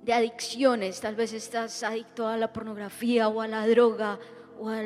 de 0.03 0.13
adicciones, 0.13 1.01
tal 1.01 1.15
vez 1.15 1.33
estás 1.33 1.83
adicto 1.83 2.29
a 2.29 2.37
la 2.37 2.53
pornografía 2.53 3.27
o 3.29 3.41
a 3.41 3.49
la 3.49 3.67
droga 3.67 4.19
o 4.59 4.69
a 4.69 4.83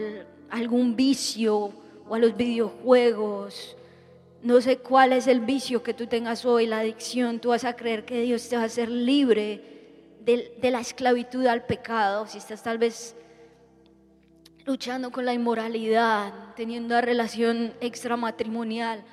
algún 0.51 0.95
vicio 0.95 1.73
o 2.09 2.15
a 2.15 2.21
los 2.21 2.37
videojuegos. 2.37 3.77
No 4.41 4.61
sé 4.61 4.79
cuál 4.79 5.13
es 5.13 5.27
el 5.27 5.41
vicio 5.41 5.83
que 5.83 5.95
tú 5.95 6.07
tengas 6.07 6.45
hoy, 6.45 6.69
la 6.69 6.79
adicción. 6.79 7.41
Tú 7.41 7.49
vas 7.49 7.65
a 7.65 7.75
creer 7.75 8.05
que 8.05 8.21
Dios 8.21 8.49
te 8.49 8.55
va 8.55 8.63
a 8.63 8.67
hacer 8.67 8.89
libre 8.89 10.21
de 10.21 10.71
la 10.71 10.79
esclavitud 10.79 11.45
al 11.47 11.67
pecado. 11.67 12.29
Si 12.29 12.39
estás 12.39 12.63
tal 12.63 12.79
vez 12.79 13.17
luchando 14.65 15.11
con 15.11 15.25
la 15.25 15.35
inmoralidad, 15.35 16.33
teniendo 16.57 16.95
una 16.95 17.01
relación 17.01 17.75
extramatrimonial, 17.81 19.05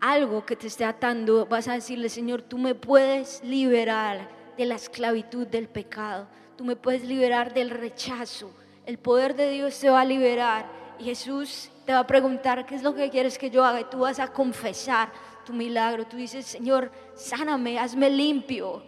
algo 0.00 0.44
que 0.44 0.56
te 0.56 0.66
esté 0.66 0.84
atando, 0.84 1.46
vas 1.46 1.68
a 1.68 1.74
decirle, 1.74 2.08
Señor, 2.08 2.42
tú 2.42 2.58
me 2.58 2.74
puedes 2.74 3.42
liberar 3.44 4.28
de 4.56 4.66
la 4.66 4.74
esclavitud 4.74 5.46
del 5.46 5.68
pecado, 5.68 6.26
tú 6.56 6.64
me 6.64 6.76
puedes 6.76 7.04
liberar 7.04 7.54
del 7.54 7.70
rechazo, 7.70 8.50
el 8.84 8.98
poder 8.98 9.34
de 9.36 9.50
Dios 9.50 9.78
te 9.78 9.90
va 9.90 10.00
a 10.00 10.04
liberar 10.04 10.66
y 10.98 11.04
Jesús 11.04 11.70
te 11.84 11.92
va 11.92 12.00
a 12.00 12.06
preguntar, 12.06 12.66
¿qué 12.66 12.74
es 12.74 12.82
lo 12.82 12.94
que 12.94 13.10
quieres 13.10 13.38
que 13.38 13.50
yo 13.50 13.64
haga? 13.64 13.80
Y 13.80 13.84
tú 13.84 13.98
vas 13.98 14.18
a 14.18 14.32
confesar 14.32 15.12
tu 15.44 15.52
milagro, 15.52 16.06
tú 16.06 16.16
dices, 16.16 16.46
Señor, 16.46 16.90
sáname, 17.14 17.78
hazme 17.78 18.10
limpio. 18.10 18.82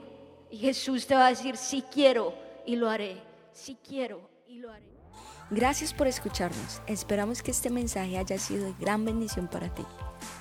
Y 0.51 0.57
Jesús 0.59 1.07
te 1.07 1.15
va 1.15 1.27
a 1.27 1.31
decir, 1.31 1.57
sí 1.57 1.85
quiero 1.93 2.35
y 2.67 2.77
lo 2.77 2.89
haré, 2.89 3.23
sí 3.53 3.77
quiero 3.87 4.29
y 4.47 4.57
lo 4.57 4.73
haré. 4.73 4.88
Gracias 5.51 5.95
por 5.95 6.07
escucharnos. 6.07 6.83
Esperamos 6.87 7.43
que 7.43 7.51
este 7.51 7.71
mensaje 7.71 8.19
haya 8.19 8.39
sido 8.39 8.67
de 8.67 8.75
gran 8.79 9.05
bendición 9.05 9.49
para 9.49 9.73
ti. 9.73 9.85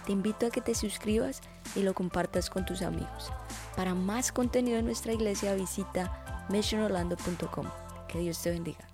Te 0.06 0.12
invito 0.12 0.48
a 0.48 0.50
que 0.50 0.60
te 0.60 0.76
suscribas 0.76 1.42
y 1.76 1.84
lo 1.84 1.94
compartas 1.94 2.50
con 2.50 2.66
tus 2.66 2.82
amigos. 2.82 3.32
Para 3.76 3.96
más 3.96 4.32
contenido 4.32 4.78
en 4.78 4.86
nuestra 4.86 5.14
iglesia 5.14 5.54
visita 5.54 6.46
missionorlando.com. 6.50 7.68
Que 8.10 8.20
Dios 8.20 8.42
te 8.42 8.52
bendiga. 8.52 8.87